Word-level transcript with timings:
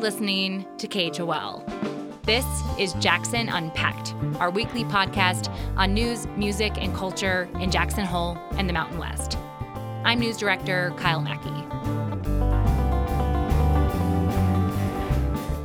listening 0.00 0.66
to 0.78 0.88
KHOL. 0.88 1.62
This 2.22 2.46
is 2.78 2.94
Jackson 2.94 3.50
Unpacked, 3.50 4.14
our 4.40 4.50
weekly 4.50 4.82
podcast 4.84 5.54
on 5.76 5.92
news, 5.92 6.26
music, 6.38 6.72
and 6.78 6.94
culture 6.94 7.50
in 7.60 7.70
Jackson 7.70 8.06
Hole 8.06 8.38
and 8.52 8.66
the 8.66 8.72
Mountain 8.72 8.96
West. 8.96 9.36
I'm 10.04 10.20
news 10.20 10.38
director 10.38 10.94
Kyle 10.96 11.20
Mackey. 11.20 11.50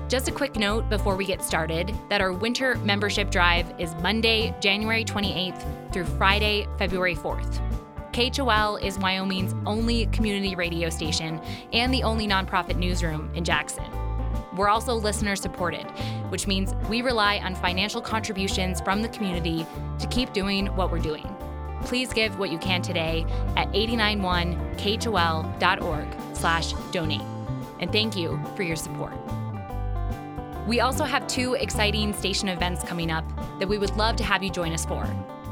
Just 0.10 0.28
a 0.28 0.34
quick 0.34 0.58
note 0.58 0.90
before 0.90 1.16
we 1.16 1.26
get 1.26 1.42
started 1.42 1.96
that 2.10 2.20
our 2.20 2.34
winter 2.34 2.76
membership 2.80 3.31
drive 3.31 3.73
is 3.80 3.95
Monday, 4.02 4.54
January 4.59 5.06
28th 5.06 5.94
through 5.94 6.06
Friday, 6.06 6.67
February 6.78 7.16
4th. 7.16 7.62
KHOL 8.12 8.84
is 8.84 9.00
Wyoming's 9.00 9.56
only 9.66 10.08
community 10.08 10.56
radio 10.56 10.90
station 10.90 11.40
and 11.72 11.94
the 11.94 12.04
only 12.04 12.28
nonprofit 12.28 12.76
newsroom 12.76 13.31
in 13.34 13.45
Jackson. 13.45 13.86
We're 14.55 14.70
also 14.70 14.95
listener 14.95 15.36
supported, 15.36 15.84
which 16.30 16.48
means 16.48 16.73
we 16.90 17.02
rely 17.02 17.40
on 17.40 17.55
financial 17.55 18.00
contributions 18.02 18.80
from 18.81 19.02
the 19.02 19.09
community 19.09 19.66
to 20.00 20.08
keep 20.08 20.31
doing 20.34 20.68
what 20.76 20.91
we're 20.91 21.00
doing. 21.00 21.30
Please 21.81 22.14
give 22.14 22.40
what 22.40 22.52
you 22.52 22.58
can 22.58 22.81
today 22.81 23.26
at 23.58 23.70
891khol.org 23.73 26.08
slash 26.34 26.72
donate. 26.91 27.22
And 27.80 27.91
thank 27.91 28.16
you 28.16 28.40
for 28.55 28.64
your 28.64 28.78
support. 28.78 29.14
We 30.67 30.80
also 30.80 31.03
have 31.03 31.28
two 31.28 31.56
exciting 31.56 32.14
station 32.14 32.48
events 32.50 32.84
coming 32.84 33.09
up 33.12 33.26
that 33.59 33.67
we 33.67 33.78
would 33.78 33.95
love 33.98 34.16
to 34.16 34.23
have 34.23 34.42
you 34.42 34.50
join 34.50 34.73
us 34.73 34.86
for. 34.86 35.06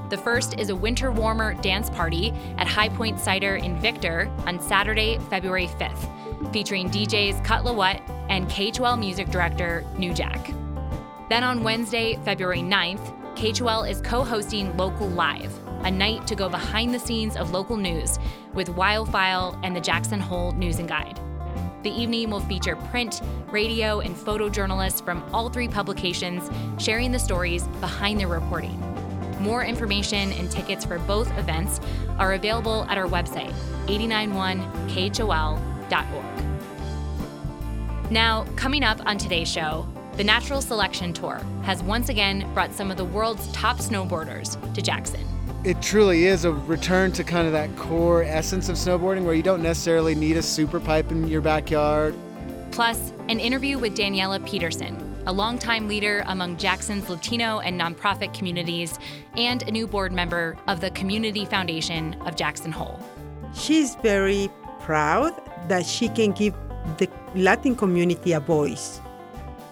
The 0.09 0.17
first 0.17 0.59
is 0.59 0.69
a 0.69 0.75
winter 0.75 1.11
warmer 1.11 1.53
dance 1.55 1.89
party 1.89 2.33
at 2.57 2.67
High 2.67 2.89
Point 2.89 3.19
Cider 3.19 3.55
in 3.57 3.79
Victor 3.79 4.31
on 4.45 4.59
Saturday, 4.59 5.17
February 5.29 5.67
5th, 5.67 6.51
featuring 6.51 6.89
DJs 6.89 7.43
Cut 7.43 7.63
Lawat 7.63 8.01
and 8.29 8.49
KHOL 8.49 8.97
music 8.97 9.29
director 9.29 9.83
New 9.97 10.13
Jack. 10.13 10.51
Then 11.29 11.43
on 11.43 11.63
Wednesday, 11.63 12.19
February 12.23 12.61
9th, 12.61 13.13
KHOL 13.35 13.89
is 13.89 14.01
co 14.01 14.23
hosting 14.23 14.75
Local 14.77 15.07
Live, 15.07 15.57
a 15.83 15.91
night 15.91 16.27
to 16.27 16.35
go 16.35 16.49
behind 16.49 16.93
the 16.93 16.99
scenes 16.99 17.35
of 17.35 17.51
local 17.51 17.77
news 17.77 18.19
with 18.53 18.69
WyoFile 18.69 19.59
and 19.63 19.75
the 19.75 19.81
Jackson 19.81 20.19
Hole 20.19 20.51
News 20.53 20.79
and 20.79 20.87
Guide. 20.87 21.19
The 21.83 21.89
evening 21.89 22.29
will 22.29 22.39
feature 22.39 22.75
print, 22.75 23.21
radio, 23.51 23.99
and 23.99 24.15
photojournalists 24.15 25.03
from 25.03 25.23
all 25.33 25.49
three 25.49 25.67
publications 25.67 26.49
sharing 26.81 27.11
the 27.11 27.19
stories 27.19 27.63
behind 27.81 28.19
their 28.19 28.29
reporting. 28.29 28.79
More 29.39 29.65
information 29.65 30.31
and 30.33 30.49
tickets 30.49 30.85
for 30.85 30.99
both 30.99 31.35
events 31.37 31.81
are 32.17 32.33
available 32.33 32.85
at 32.87 32.97
our 32.97 33.07
website, 33.07 33.53
891khol.org. 33.87 36.52
Now, 38.13 38.45
coming 38.55 38.83
up 38.83 39.03
on 39.07 39.17
today's 39.17 39.51
show, 39.51 39.87
the 40.17 40.23
Natural 40.23 40.61
Selection 40.61 41.13
Tour 41.13 41.41
has 41.63 41.81
once 41.81 42.09
again 42.09 42.47
brought 42.53 42.71
some 42.71 42.91
of 42.91 42.97
the 42.97 43.05
world's 43.05 43.51
top 43.53 43.79
snowboarders 43.79 44.71
to 44.75 44.83
Jackson. 44.83 45.25
It 45.63 45.81
truly 45.81 46.27
is 46.27 46.45
a 46.45 46.53
return 46.53 47.11
to 47.13 47.23
kind 47.23 47.47
of 47.47 47.53
that 47.53 47.75
core 47.75 48.21
essence 48.21 48.69
of 48.69 48.75
snowboarding 48.75 49.25
where 49.25 49.33
you 49.33 49.41
don't 49.41 49.63
necessarily 49.63 50.13
need 50.13 50.37
a 50.37 50.43
super 50.43 50.79
pipe 50.79 51.09
in 51.09 51.27
your 51.27 51.41
backyard. 51.41 52.13
Plus, 52.69 53.11
an 53.29 53.39
interview 53.39 53.79
with 53.79 53.97
Daniela 53.97 54.45
Peterson, 54.45 54.95
a 55.25 55.33
longtime 55.33 55.87
leader 55.87 56.23
among 56.27 56.57
Jackson's 56.57 57.09
Latino 57.09 57.61
and 57.61 57.81
nonprofit 57.81 58.31
communities, 58.31 58.99
and 59.37 59.63
a 59.63 59.71
new 59.71 59.87
board 59.87 60.11
member 60.11 60.55
of 60.67 60.81
the 60.81 60.91
Community 60.91 61.45
Foundation 61.45 62.13
of 62.27 62.35
Jackson 62.35 62.71
Hole. 62.71 62.99
She's 63.55 63.95
very 63.95 64.51
proud 64.81 65.33
that 65.67 65.85
she 65.85 66.09
can 66.09 66.31
give 66.33 66.53
the 66.97 67.09
Latin 67.35 67.75
community 67.75 68.33
a 68.33 68.39
voice. 68.39 69.01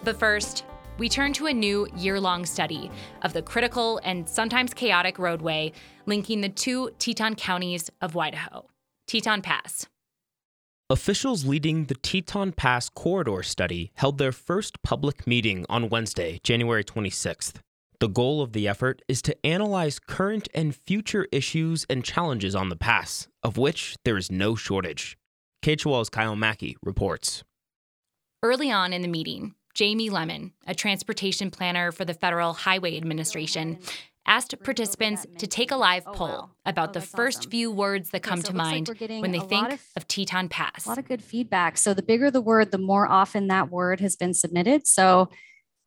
But 0.04 0.18
first, 0.18 0.66
we 0.98 1.10
turn 1.10 1.34
to 1.34 1.48
a 1.48 1.54
new 1.54 1.88
year 1.96 2.20
long 2.20 2.46
study 2.46 2.92
of 3.22 3.34
the 3.34 3.42
critical 3.42 4.00
and 4.04 4.28
sometimes 4.28 4.74
chaotic 4.74 5.18
roadway 5.18 5.72
linking 6.06 6.42
the 6.42 6.50
two 6.50 6.92
Teton 7.00 7.36
counties 7.36 7.90
of 8.02 8.16
Idaho 8.16 8.66
Teton 9.08 9.42
Pass. 9.42 9.88
Officials 10.90 11.46
leading 11.46 11.86
the 11.86 11.96
Teton 11.96 12.52
Pass 12.52 12.90
Corridor 12.90 13.44
Study 13.44 13.92
held 13.96 14.18
their 14.18 14.32
first 14.34 14.84
public 14.84 15.26
meeting 15.26 15.66
on 15.70 15.90
Wednesday, 15.90 16.40
January 16.44 16.84
26th. 16.84 17.56
The 18.00 18.10
goal 18.10 18.42
of 18.42 18.52
the 18.52 18.68
effort 18.68 19.02
is 19.08 19.22
to 19.22 19.46
analyze 19.46 20.00
current 20.00 20.50
and 20.54 20.76
future 20.76 21.28
issues 21.32 21.86
and 21.90 22.04
challenges 22.04 22.56
on 22.56 22.70
the 22.70 22.76
pass, 22.76 23.28
of 23.42 23.58
which 23.58 23.96
there 24.04 24.18
is 24.18 24.32
no 24.32 24.56
shortage. 24.56 25.18
KHOL's 25.62 26.10
Kyle 26.10 26.36
Mackey 26.36 26.76
reports. 26.82 27.44
Early 28.44 28.72
on 28.72 28.94
in 28.94 29.04
the 29.04 29.08
meeting, 29.08 29.54
Jamie 29.76 30.10
Lemon, 30.10 30.54
a 30.66 30.74
transportation 30.74 31.52
planner 31.52 31.92
for 31.92 32.04
the 32.04 32.16
Federal 32.16 32.54
Highway 32.54 32.98
Administration, 32.98 33.78
asked 34.26 34.56
participants 34.64 35.26
to 35.38 35.48
take 35.48 35.72
a 35.72 35.76
live 35.76 36.04
oh, 36.08 36.14
poll 36.14 36.50
about 36.66 36.90
oh, 36.90 36.94
the 36.94 37.02
first 37.02 37.40
awesome. 37.40 37.52
few 37.52 37.72
words 37.72 38.10
that 38.10 38.24
come 38.24 38.42
to 38.42 38.56
mind 38.56 38.88
like 38.88 39.00
when 39.00 39.32
they 39.32 39.40
think 39.40 39.74
of, 39.74 39.82
of 39.96 40.08
Teton 40.08 40.50
Pass. 40.50 40.86
A 40.86 40.90
lot 40.90 40.98
of 40.98 41.08
good 41.08 41.24
feedback. 41.24 41.78
So 41.78 41.94
the 41.94 42.04
bigger 42.04 42.32
the 42.32 42.42
word, 42.42 42.72
the 42.72 42.78
more 42.78 43.08
often 43.08 43.48
that 43.48 43.70
word 43.70 44.00
has 44.00 44.16
been 44.16 44.34
submitted. 44.34 44.88
So 44.88 45.30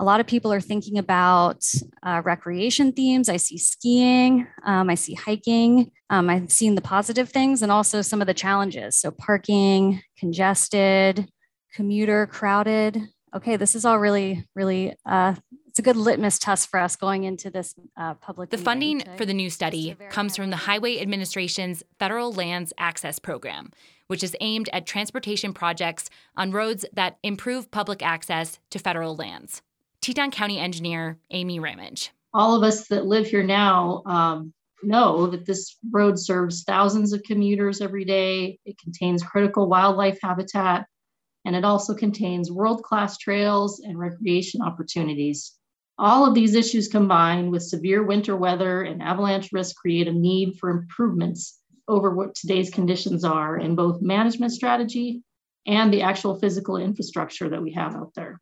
a 0.00 0.05
lot 0.05 0.21
of 0.21 0.27
people 0.27 0.53
are 0.53 0.60
thinking 0.60 0.99
about 0.99 1.65
uh, 2.03 2.21
recreation 2.25 2.93
themes. 2.93 3.28
I 3.28 3.37
see 3.37 3.59
skiing, 3.59 4.47
um, 4.65 4.91
I 4.91 4.94
see 4.94 5.15
hiking. 5.15 5.91
Um, 6.10 6.28
I've 6.28 6.50
seen 6.50 6.75
the 6.75 6.81
positive 6.81 7.28
things 7.28 7.62
and 7.62 7.71
also 7.71 8.03
some 8.03 8.21
of 8.21 8.27
the 8.27 8.34
challenges. 8.34 8.97
So 8.97 9.10
parking, 9.10 10.03
congested, 10.19 11.28
commuter, 11.72 12.27
crowded. 12.27 13.00
Okay, 13.34 13.56
this 13.56 13.75
is 13.75 13.84
all 13.84 13.99
really, 13.99 14.47
really 14.55 14.94
uh, 15.06 15.34
it's 15.75 15.81
a 15.81 15.82
good 15.82 15.97
litmus 15.97 16.38
test 16.38 16.71
for 16.71 16.78
us 16.78 16.94
going 16.94 17.25
into 17.25 17.50
this 17.50 17.75
uh, 17.97 18.15
public. 18.15 18.50
The 18.50 18.59
funding 18.59 19.03
for 19.16 19.26
the 19.26 19.34
new 19.34 19.50
study 19.50 19.97
comes 20.09 20.37
from 20.37 20.50
the 20.50 20.56
Highway 20.56 21.00
Administration's 21.00 21.82
Federal 21.99 22.32
Lands 22.32 22.72
Access 22.78 23.19
Program, 23.19 23.72
which 24.06 24.22
is 24.22 24.37
aimed 24.41 24.69
at 24.72 24.87
transportation 24.87 25.53
projects 25.53 26.09
on 26.37 26.53
roads 26.53 26.84
that 26.93 27.19
improve 27.25 27.72
public 27.72 28.05
access 28.05 28.61
to 28.71 28.78
federal 28.78 29.16
lands. 29.16 29.62
Teton 30.04 30.32
County 30.32 30.59
engineer 30.59 31.19
Amy 31.31 31.60
Ramage. 31.60 32.10
All 32.34 32.54
of 32.54 32.62
us 32.62 32.88
that 32.88 33.06
live 33.06 33.26
here 33.26 33.42
now 33.42 34.03
um, 34.04 34.53
know 34.82 35.28
that 35.28 35.47
this 35.47 35.78
road 35.91 36.19
serves 36.19 36.62
thousands 36.62 37.15
of 37.15 37.22
commuters 37.22 37.81
every 37.81 38.04
day. 38.04 38.59
It 38.66 38.76
contains 38.76 39.22
critical 39.22 39.66
wildlife 39.66 40.19
habitat, 40.22 40.84
and 41.47 41.56
it 41.56 41.64
also 41.64 41.94
contains 41.94 42.53
world 42.53 42.82
class 42.82 43.16
trails 43.16 43.81
and 43.81 43.98
recreation 43.98 44.60
opportunities. 44.60 45.54
All 45.97 46.26
of 46.26 46.34
these 46.34 46.54
issues 46.54 46.87
combined 46.87 47.50
with 47.50 47.62
severe 47.62 48.03
winter 48.03 48.37
weather 48.37 48.82
and 48.82 49.00
avalanche 49.00 49.54
risk 49.54 49.75
create 49.75 50.06
a 50.06 50.12
need 50.12 50.59
for 50.59 50.69
improvements 50.69 51.60
over 51.88 52.14
what 52.14 52.34
today's 52.34 52.69
conditions 52.69 53.25
are 53.25 53.56
in 53.56 53.75
both 53.75 54.03
management 54.03 54.53
strategy 54.53 55.22
and 55.66 55.91
the 55.91 56.03
actual 56.03 56.38
physical 56.38 56.76
infrastructure 56.76 57.48
that 57.48 57.62
we 57.62 57.72
have 57.72 57.94
out 57.97 58.12
there. 58.14 58.38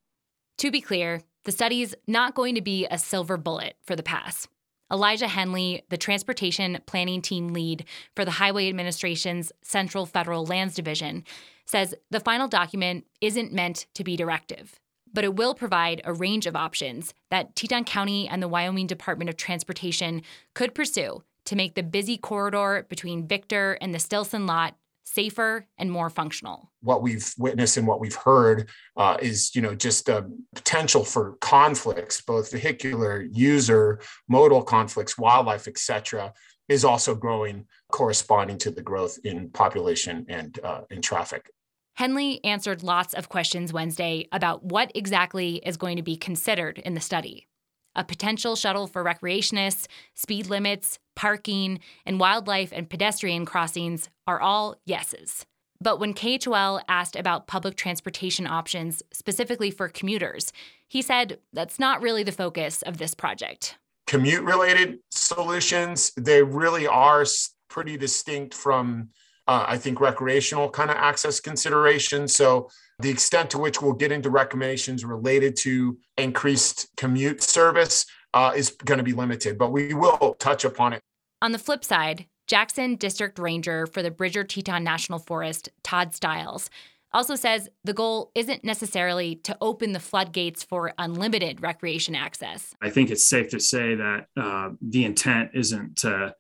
To 0.59 0.73
be 0.73 0.81
clear, 0.81 1.23
the 1.45 1.53
study 1.53 1.83
is 1.83 1.97
not 2.07 2.35
going 2.35 2.55
to 2.55 2.63
be 2.63 2.87
a 2.91 2.99
silver 2.99 3.37
bullet 3.37 3.75
for 3.83 3.97
the 3.97 4.03
pass. 4.03 4.47
Elijah 4.93 5.29
Henley, 5.29 5.85
the 5.89 5.97
transportation 5.97 6.79
planning 6.87 7.23
team 7.23 7.49
lead 7.49 7.87
for 8.15 8.25
the 8.25 8.33
Highway 8.33 8.69
Administration's 8.69 9.51
Central 9.63 10.05
Federal 10.05 10.45
Lands 10.45 10.75
Division, 10.75 11.25
says 11.65 11.95
the 12.11 12.21
final 12.21 12.49
document 12.49 13.07
isn't 13.21 13.53
meant 13.53 13.87
to 13.95 14.05
be 14.05 14.17
directive 14.17 14.79
but 15.13 15.25
it 15.25 15.35
will 15.35 15.55
provide 15.55 16.01
a 16.05 16.13
range 16.13 16.47
of 16.47 16.57
options 16.57 17.15
that 17.31 17.55
Teton 17.55 17.85
County 17.85 18.29
and 18.29 18.43
the 18.43 18.49
Wyoming 18.49 18.87
Department 18.87 19.29
of 19.29 19.37
Transportation 19.37 20.23
could 20.55 20.75
pursue 20.75 21.23
to 21.45 21.57
make 21.57 21.75
the 21.75 21.83
busy 21.83 22.17
corridor 22.17 22.87
between 22.89 23.27
Victor 23.27 23.77
and 23.81 23.95
the 23.95 23.99
Stilson 23.99 24.47
lot 24.47 24.77
safer 25.05 25.67
and 25.79 25.91
more 25.91 26.11
functional. 26.11 26.71
What 26.81 27.03
we've 27.03 27.33
witnessed 27.39 27.77
and 27.77 27.87
what 27.87 28.01
we've 28.01 28.15
heard 28.15 28.69
uh, 28.97 29.17
is, 29.21 29.55
you 29.55 29.63
know, 29.63 29.75
just 29.75 30.09
a 30.09 30.27
potential 30.55 31.05
for 31.05 31.37
conflicts, 31.41 32.21
both 32.21 32.51
vehicular, 32.51 33.23
user, 33.31 34.01
modal 34.29 34.63
conflicts, 34.63 35.19
wildlife, 35.19 35.69
etc., 35.69 36.33
is 36.69 36.85
also 36.85 37.15
growing, 37.15 37.67
corresponding 37.91 38.57
to 38.59 38.71
the 38.71 38.83
growth 38.83 39.19
in 39.25 39.51
population 39.51 40.25
and 40.29 40.59
uh, 40.63 40.83
in 40.91 41.03
traffic. 41.03 41.51
Henley 41.95 42.43
answered 42.45 42.83
lots 42.83 43.13
of 43.13 43.29
questions 43.29 43.73
Wednesday 43.73 44.27
about 44.33 44.65
what 44.65 44.91
exactly 44.95 45.57
is 45.57 45.77
going 45.77 45.97
to 45.97 46.03
be 46.03 46.17
considered 46.17 46.79
in 46.79 46.95
the 46.95 47.01
study. 47.01 47.49
A 47.95 48.05
potential 48.05 48.57
shuttle 48.57 48.87
for 48.87 49.05
recreationists, 49.05 49.87
speed 50.15 50.47
limits, 50.47 50.99
parking, 51.15 51.81
and 52.07 52.19
wildlife 52.19 52.73
and 52.73 52.89
pedestrian 52.89 53.45
crossings 53.45 54.09
are 54.27 54.41
all 54.41 54.77
yeses. 54.87 55.45
But 55.81 55.99
when 55.99 56.15
KHOL 56.15 56.81
asked 56.89 57.17
about 57.17 57.49
public 57.49 57.77
transportation 57.77 58.47
options 58.47 59.03
specifically 59.13 59.71
for 59.71 59.89
commuters, 59.89 60.53
he 60.87 61.03
said 61.03 61.39
that's 61.53 61.79
not 61.79 62.01
really 62.01 62.23
the 62.23 62.33
focus 62.33 62.83
of 62.83 62.99
this 62.99 63.15
project. 63.15 63.77
Commute 64.07 64.45
related 64.45 64.99
solutions, 65.11 66.13
they 66.17 66.43
really 66.43 66.87
are 66.87 67.25
pretty 67.69 67.97
distinct 67.97 68.55
from 68.55 69.09
uh, 69.49 69.65
I 69.67 69.77
think 69.77 70.01
recreational 70.01 70.71
kind 70.71 70.91
of 70.91 70.97
access 70.97 71.41
considerations. 71.41 72.35
So 72.35 72.71
The 73.03 73.11
extent 73.11 73.51
to 73.51 73.59
which 73.59 73.83
we'll 73.83 73.95
get 73.95 74.13
into 74.13 74.31
recommendations 74.31 75.05
related 75.05 75.57
to 75.59 75.99
increased 76.17 76.89
commute 76.97 77.43
service 77.43 78.07
uh, 78.33 78.53
is 78.55 78.71
going 78.71 78.99
to 78.99 79.05
be 79.05 79.13
limited, 79.13 79.59
but 79.59 79.73
we 79.73 79.93
will 79.93 80.37
touch 80.39 80.65
upon 80.65 80.93
it. 80.93 81.03
On 81.43 81.51
the 81.51 81.59
flip 81.59 81.85
side, 81.85 82.27
Jackson 82.47 82.95
District 82.95 83.41
Ranger 83.41 83.87
for 83.89 84.03
the 84.03 84.11
Bridger 84.13 84.45
Teton 84.45 84.85
National 84.85 85.19
Forest, 85.19 85.69
Todd 85.83 86.15
Stiles, 86.15 86.71
also 87.13 87.35
says 87.35 87.69
the 87.83 87.93
goal 87.93 88.31
isn't 88.37 88.63
necessarily 88.63 89.35
to 89.35 89.57
open 89.61 89.93
the 89.93 90.01
floodgates 90.01 90.63
for 90.63 90.93
unlimited 90.97 91.61
recreation 91.61 92.15
access. 92.15 92.73
I 92.81 92.91
think 92.91 93.11
it's 93.11 93.29
safe 93.29 93.51
to 93.51 93.59
say 93.59 93.97
that 93.97 94.27
uh, 94.41 94.71
the 94.81 95.05
intent 95.05 95.51
isn't 95.55 95.97
to, 95.99 96.35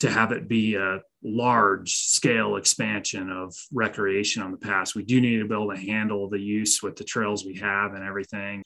to 0.00 0.10
have 0.10 0.32
it 0.32 0.48
be 0.48 0.74
a 0.74 1.00
large 1.22 1.94
scale 1.94 2.56
expansion 2.56 3.30
of 3.30 3.54
recreation 3.72 4.42
on 4.42 4.52
the 4.52 4.56
pass. 4.56 4.94
We 4.94 5.04
do 5.04 5.20
need 5.20 5.38
to 5.38 5.46
be 5.46 5.54
able 5.54 5.72
to 5.72 5.80
handle 5.80 6.28
the 6.28 6.38
use 6.38 6.82
with 6.82 6.96
the 6.96 7.04
trails 7.04 7.44
we 7.44 7.56
have 7.56 7.94
and 7.94 8.04
everything. 8.04 8.62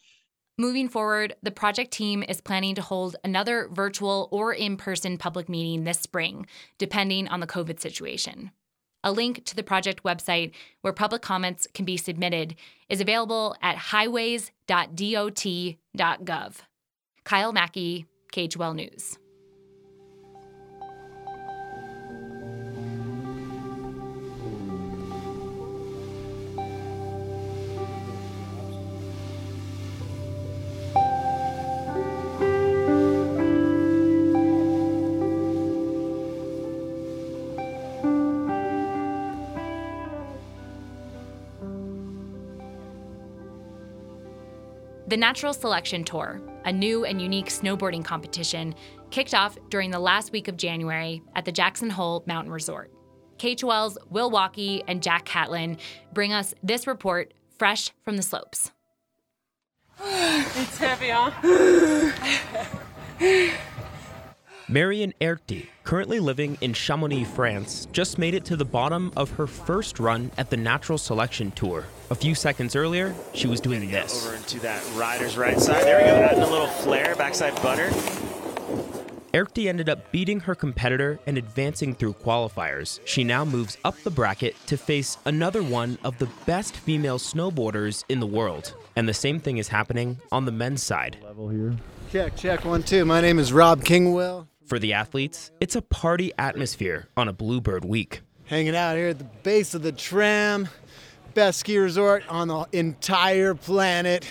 Moving 0.59 0.89
forward, 0.89 1.35
the 1.43 1.51
project 1.51 1.93
team 1.93 2.23
is 2.23 2.43
planning 2.43 2.75
to 2.75 2.83
hold 2.83 3.17
another 3.25 3.69
virtual 3.73 4.29
or 4.31 4.53
in 4.53 4.77
person 4.77 5.17
public 5.17 5.49
meeting 5.49 5.85
this 5.85 5.99
spring, 5.99 6.47
depending 6.79 7.27
on 7.29 7.41
the 7.41 7.47
COVID 7.47 7.81
situation. 7.81 8.51
A 9.03 9.11
link 9.11 9.45
to 9.47 9.57
the 9.57 9.63
project 9.63 10.05
website 10.05 10.53
where 10.83 10.93
public 10.93 11.23
comments 11.23 11.67
can 11.75 11.85
be 11.85 11.97
submitted 11.97 12.55
is 12.89 13.01
available 13.01 13.57
at 13.63 13.77
highways.dot.gov. 13.77 16.55
Kyle 17.25 17.53
Mackey, 17.53 18.07
KHOL 18.33 18.75
News. 18.75 19.19
The 45.13 45.19
Natural 45.19 45.53
Selection 45.53 46.05
Tour, 46.05 46.41
a 46.65 46.73
new 46.73 47.05
and 47.05 47.21
unique 47.21 47.49
snowboarding 47.49 48.03
competition, 48.03 48.75
kicked 49.11 49.35
off 49.35 49.59
during 49.69 49.91
the 49.91 49.99
last 49.99 50.33
week 50.33 50.49
of 50.49 50.57
January 50.57 51.23
at 51.37 51.45
the 51.45 51.53
Jackson 51.53 51.91
Hole 51.91 52.25
Mountain 52.27 52.51
Resort. 52.51 52.91
KHOL's 53.39 53.99
Will 54.09 54.31
Walkey 54.31 54.83
and 54.89 55.03
Jack 55.03 55.27
Catlin 55.27 55.77
bring 56.15 56.33
us 56.33 56.55
this 56.63 56.87
report 56.87 57.35
fresh 57.59 57.91
from 58.07 58.17
the 58.17 58.23
slopes. 58.23 58.73
it's 60.01 60.79
heavy, 60.79 61.11
huh? 61.11 61.31
Marion 64.69 65.13
Haerty, 65.21 65.67
currently 65.85 66.21
living 66.21 66.57
in 66.61 66.73
Chamonix, 66.73 67.25
France, 67.25 67.87
just 67.93 68.19
made 68.19 68.35
it 68.35 68.45
to 68.47 68.57
the 68.57 68.65
bottom 68.65 69.13
of 69.17 69.31
her 69.33 69.47
first 69.47 69.99
run 69.99 70.31
at 70.39 70.51
the 70.51 70.57
Natural 70.57 70.99
Selection 70.99 71.51
Tour. 71.51 71.85
A 72.11 72.15
few 72.15 72.35
seconds 72.35 72.77
earlier, 72.77 73.15
she 73.35 73.47
was 73.47 73.61
doing 73.61 73.91
this. 73.91 74.27
Over 74.27 74.37
into 74.37 74.61
that 74.61 74.83
rider's 74.95 75.37
right 75.37 75.59
side. 75.59 75.85
There 75.85 75.99
we 75.99 76.05
go, 76.05 76.17
adding 76.17 76.43
a 76.43 76.51
little 76.51 76.69
flare, 76.69 77.17
backside 77.17 77.55
butter. 77.63 77.89
Erti 79.35 79.67
ended 79.67 79.89
up 79.89 80.13
beating 80.13 80.41
her 80.41 80.55
competitor 80.55 81.19
and 81.27 81.39
advancing 81.39 81.95
through 81.95 82.13
qualifiers. 82.13 83.01
She 83.07 83.25
now 83.25 83.47
moves 83.47 83.79
up 83.83 83.97
the 84.03 84.11
bracket 84.11 84.55
to 84.67 84.77
face 84.77 85.17
another 85.25 85.63
one 85.63 85.99
of 86.05 86.19
the 86.19 86.29
best 86.45 86.77
female 86.77 87.19
snowboarders 87.19 88.05
in 88.11 88.21
the 88.21 88.27
world. 88.27 88.75
And 88.95 89.09
the 89.09 89.15
same 89.15 89.41
thing 89.41 89.57
is 89.57 89.69
happening 89.69 90.19
on 90.31 90.45
the 90.45 90.53
men's 90.53 90.83
side. 90.83 91.17
Level 91.23 91.49
here. 91.49 91.75
Check, 92.11 92.37
check, 92.37 92.67
one, 92.67 92.83
two. 92.83 93.07
My 93.07 93.23
name 93.23 93.39
is 93.39 93.55
Rob 93.55 93.83
Kingwill. 93.85 94.49
For 94.73 94.79
the 94.79 94.95
athletes, 94.95 95.51
it's 95.61 95.77
a 95.77 95.83
party 95.83 96.33
atmosphere 96.39 97.07
on 97.15 97.29
a 97.29 97.33
Bluebird 97.35 97.85
week. 97.85 98.23
Hanging 98.45 98.75
out 98.75 98.97
here 98.97 99.09
at 99.09 99.19
the 99.19 99.29
base 99.43 99.75
of 99.75 99.83
the 99.83 99.93
tram, 99.93 100.67
best 101.35 101.59
ski 101.59 101.77
resort 101.77 102.25
on 102.27 102.49
the 102.49 102.67
entire 102.73 103.55
planet. 103.55 104.27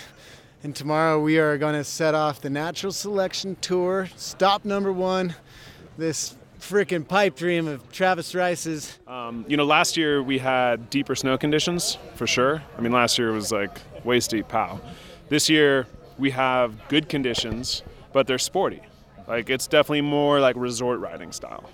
And 0.63 0.75
tomorrow 0.75 1.19
we 1.19 1.37
are 1.37 1.59
going 1.59 1.75
to 1.75 1.83
set 1.83 2.15
off 2.15 2.41
the 2.41 2.49
natural 2.49 2.91
selection 2.91 3.55
tour. 3.61 4.09
Stop 4.15 4.65
number 4.65 4.91
one, 4.91 5.35
this 5.99 6.35
freaking 6.59 7.07
pipe 7.07 7.35
dream 7.35 7.67
of 7.67 7.91
Travis 7.91 8.33
Rice's. 8.33 8.97
Um, 9.05 9.45
you 9.47 9.57
know, 9.57 9.65
last 9.65 9.95
year 9.95 10.23
we 10.23 10.39
had 10.39 10.89
deeper 10.89 11.13
snow 11.13 11.37
conditions 11.37 11.99
for 12.15 12.25
sure. 12.25 12.63
I 12.75 12.81
mean, 12.81 12.91
last 12.91 13.19
year 13.19 13.31
was 13.31 13.51
like 13.51 13.79
waist 14.03 14.31
deep 14.31 14.47
pow. 14.47 14.81
This 15.29 15.49
year 15.49 15.85
we 16.17 16.31
have 16.31 16.87
good 16.87 17.09
conditions, 17.09 17.83
but 18.11 18.25
they're 18.25 18.39
sporty. 18.39 18.81
Like 19.31 19.49
it's 19.49 19.65
definitely 19.65 20.01
more 20.01 20.41
like 20.41 20.57
resort 20.57 20.99
riding 20.99 21.31
style. 21.31 21.69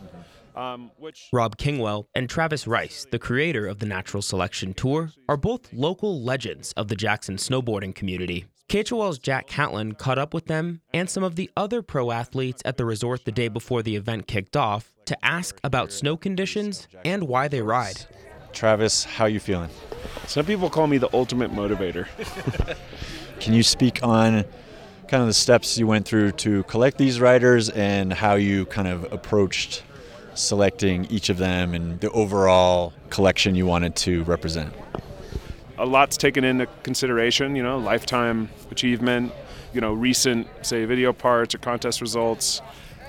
Um, 0.55 0.91
which 0.97 1.27
Rob 1.33 1.57
Kingwill 1.57 2.05
and 2.13 2.29
Travis 2.29 2.67
Rice, 2.67 3.07
the 3.09 3.17
creator 3.17 3.65
of 3.65 3.79
the 3.79 3.87
Natural 3.87 4.21
Selection 4.21 4.75
Tour, 4.75 5.09
are 5.27 5.37
both 5.37 5.73
local 5.73 6.21
legends 6.21 6.71
of 6.73 6.87
the 6.87 6.95
Jackson 6.95 7.37
snowboarding 7.37 7.95
community. 7.95 8.45
KHOL's 8.69 9.17
Jack 9.17 9.47
Catlin 9.47 9.93
caught 9.93 10.19
up 10.19 10.35
with 10.35 10.45
them 10.45 10.81
and 10.93 11.09
some 11.09 11.23
of 11.23 11.35
the 11.35 11.49
other 11.57 11.81
pro 11.81 12.11
athletes 12.11 12.61
at 12.63 12.77
the 12.77 12.85
resort 12.85 13.25
the 13.25 13.31
day 13.31 13.47
before 13.47 13.81
the 13.81 13.95
event 13.95 14.27
kicked 14.27 14.55
off 14.55 14.93
to 15.05 15.25
ask 15.25 15.59
about 15.63 15.91
snow 15.91 16.15
conditions 16.15 16.87
and 17.05 17.27
why 17.27 17.47
they 17.47 17.63
ride. 17.63 18.05
Travis, 18.53 19.03
how 19.03 19.25
you 19.25 19.39
feeling? 19.39 19.71
Some 20.27 20.45
people 20.45 20.69
call 20.69 20.85
me 20.85 20.99
the 20.99 21.09
ultimate 21.11 21.51
motivator. 21.51 22.05
Can 23.39 23.53
you 23.53 23.63
speak 23.63 24.03
on 24.03 24.45
kind 25.07 25.21
of 25.21 25.27
the 25.27 25.33
steps 25.33 25.77
you 25.77 25.87
went 25.87 26.05
through 26.05 26.31
to 26.33 26.63
collect 26.63 26.97
these 26.97 27.19
riders 27.19 27.69
and 27.69 28.11
how 28.11 28.35
you 28.35 28.65
kind 28.65 28.87
of 28.87 29.11
approached 29.11 29.83
selecting 30.33 31.05
each 31.05 31.29
of 31.29 31.37
them 31.37 31.73
and 31.73 31.99
the 31.99 32.11
overall 32.11 32.93
collection 33.09 33.55
you 33.55 33.65
wanted 33.65 33.95
to 33.95 34.23
represent? 34.23 34.73
A 35.77 35.85
lot's 35.85 36.17
taken 36.17 36.43
into 36.43 36.67
consideration, 36.83 37.55
you 37.55 37.63
know, 37.63 37.77
lifetime 37.77 38.49
achievement, 38.71 39.31
you 39.73 39.81
know, 39.81 39.93
recent, 39.93 40.47
say, 40.61 40.85
video 40.85 41.13
parts 41.13 41.55
or 41.55 41.59
contest 41.59 42.01
results. 42.01 42.61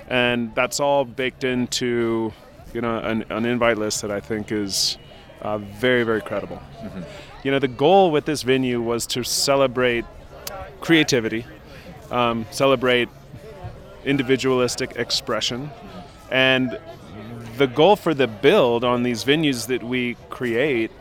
And 0.07 0.53
that's 0.55 0.79
all 0.79 1.05
baked 1.05 1.43
into, 1.43 2.33
you 2.73 2.81
know, 2.81 2.97
an, 2.99 3.25
an 3.29 3.45
invite 3.45 3.77
list 3.77 4.01
that 4.01 4.11
I 4.11 4.19
think 4.19 4.51
is 4.51 4.97
uh, 5.41 5.57
very, 5.57 6.03
very 6.03 6.21
credible. 6.21 6.61
Mm-hmm. 6.81 7.01
You 7.43 7.51
know, 7.51 7.59
the 7.59 7.67
goal 7.67 8.11
with 8.11 8.25
this 8.25 8.43
venue 8.43 8.81
was 8.81 9.05
to 9.07 9.23
celebrate 9.23 10.05
creativity, 10.81 11.45
um, 12.11 12.45
celebrate 12.51 13.09
individualistic 14.05 14.95
expression. 14.95 15.69
And 16.31 16.79
the 17.57 17.67
goal 17.67 17.95
for 17.95 18.13
the 18.13 18.27
build 18.27 18.83
on 18.83 19.03
these 19.03 19.23
venues 19.23 19.67
that 19.67 19.83
we 19.83 20.15
create 20.29 20.91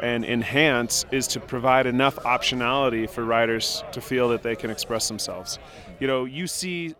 and 0.00 0.24
enhance 0.24 1.04
is 1.10 1.26
to 1.28 1.40
provide 1.40 1.86
enough 1.86 2.16
optionality 2.16 3.08
for 3.08 3.24
riders 3.24 3.82
to 3.92 4.00
feel 4.00 4.28
that 4.28 4.42
they 4.42 4.54
can 4.54 4.70
express 4.70 5.08
themselves. 5.08 5.58
You 6.00 6.06
know, 6.06 6.24
you 6.24 6.46
see 6.46 6.94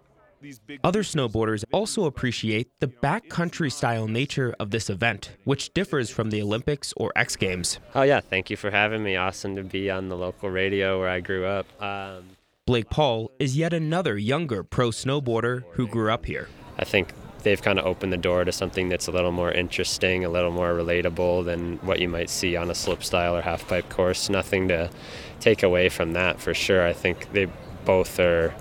other 0.85 1.03
snowboarders 1.03 1.65
also 1.73 2.05
appreciate 2.05 2.69
the 2.81 2.87
backcountry 2.87 3.73
style 3.73 4.07
nature 4.07 4.55
of 4.61 4.71
this 4.71 4.91
event, 4.91 5.31
which 5.45 5.73
differs 5.73 6.11
from 6.11 6.31
the 6.31 6.43
Olympics 6.43 6.93
or 6.97 7.11
X 7.17 7.37
Games. 7.37 7.79
Oh, 7.95 8.03
yeah. 8.03 8.21
Thank 8.21 8.51
you 8.51 8.57
for 8.57 8.71
having 8.71 9.03
me. 9.03 9.17
Awesome 9.17 9.57
to 9.57 9.63
be 9.63 9.91
on 9.91 10.09
the 10.09 10.17
local 10.17 10.51
radio 10.51 11.01
where 11.01 11.09
I 11.09 11.21
grew 11.21 11.47
up. 11.47 11.67
Um, 11.83 12.36
Blake 12.67 12.91
Paul 12.91 13.31
is 13.39 13.57
yet 13.57 13.73
another 13.73 14.19
younger 14.19 14.65
pro 14.65 14.91
snowboarder 14.91 15.63
who 15.75 15.87
grew 15.87 16.11
up 16.11 16.27
here. 16.27 16.49
I 16.77 16.85
think 16.85 17.13
they've 17.45 17.63
kind 17.63 17.79
of 17.79 17.87
opened 17.87 18.13
the 18.13 18.17
door 18.17 18.45
to 18.45 18.51
something 18.51 18.89
that's 18.89 19.07
a 19.07 19.13
little 19.13 19.31
more 19.31 19.53
interesting, 19.53 20.25
a 20.25 20.29
little 20.29 20.51
more 20.51 20.73
relatable 20.73 21.45
than 21.45 21.77
what 21.77 22.01
you 22.01 22.09
might 22.09 22.29
see 22.29 22.57
on 22.57 22.69
a 22.69 22.73
slopestyle 22.73 23.39
or 23.39 23.43
halfpipe 23.43 23.89
course. 23.89 24.29
Nothing 24.29 24.67
to 24.67 24.91
take 25.39 25.63
away 25.63 25.89
from 25.89 26.15
that 26.15 26.41
for 26.41 26.55
sure. 26.55 26.85
I 26.85 26.93
think 26.93 27.33
they 27.33 27.47
both 27.85 28.19
are. 28.19 28.53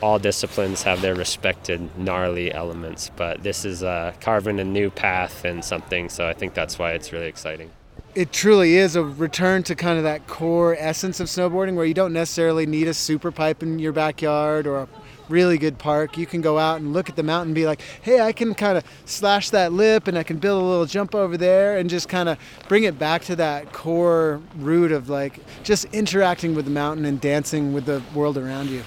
All 0.00 0.18
disciplines 0.18 0.82
have 0.84 1.02
their 1.02 1.14
respected 1.14 1.98
gnarly 1.98 2.50
elements, 2.50 3.10
but 3.14 3.42
this 3.42 3.66
is 3.66 3.82
uh, 3.82 4.14
carving 4.22 4.58
a 4.58 4.64
new 4.64 4.88
path 4.88 5.44
and 5.44 5.62
something. 5.62 6.08
So 6.08 6.26
I 6.26 6.32
think 6.32 6.54
that's 6.54 6.78
why 6.78 6.92
it's 6.92 7.12
really 7.12 7.28
exciting 7.28 7.70
it 8.14 8.32
truly 8.32 8.76
is 8.76 8.94
a 8.94 9.02
return 9.02 9.62
to 9.64 9.74
kind 9.74 9.98
of 9.98 10.04
that 10.04 10.26
core 10.26 10.76
essence 10.78 11.18
of 11.18 11.26
snowboarding 11.26 11.74
where 11.74 11.84
you 11.84 11.94
don't 11.94 12.12
necessarily 12.12 12.64
need 12.64 12.86
a 12.86 12.94
super 12.94 13.32
pipe 13.32 13.62
in 13.62 13.78
your 13.78 13.92
backyard 13.92 14.66
or 14.66 14.78
a 14.78 14.88
really 15.28 15.58
good 15.58 15.78
park. 15.78 16.16
You 16.16 16.26
can 16.26 16.40
go 16.40 16.58
out 16.58 16.80
and 16.80 16.92
look 16.92 17.08
at 17.08 17.16
the 17.16 17.22
mountain 17.22 17.48
and 17.48 17.54
be 17.54 17.66
like, 17.66 17.80
hey, 18.02 18.20
I 18.20 18.32
can 18.32 18.54
kind 18.54 18.78
of 18.78 18.84
slash 19.04 19.50
that 19.50 19.72
lip 19.72 20.06
and 20.06 20.16
I 20.16 20.22
can 20.22 20.38
build 20.38 20.62
a 20.62 20.64
little 20.64 20.86
jump 20.86 21.14
over 21.14 21.36
there 21.36 21.78
and 21.78 21.90
just 21.90 22.08
kind 22.08 22.28
of 22.28 22.38
bring 22.68 22.84
it 22.84 22.98
back 22.98 23.22
to 23.24 23.36
that 23.36 23.72
core 23.72 24.40
root 24.56 24.92
of 24.92 25.08
like 25.08 25.40
just 25.64 25.86
interacting 25.86 26.54
with 26.54 26.66
the 26.66 26.70
mountain 26.70 27.04
and 27.06 27.20
dancing 27.20 27.72
with 27.72 27.86
the 27.86 28.02
world 28.14 28.38
around 28.38 28.70
you. 28.70 28.84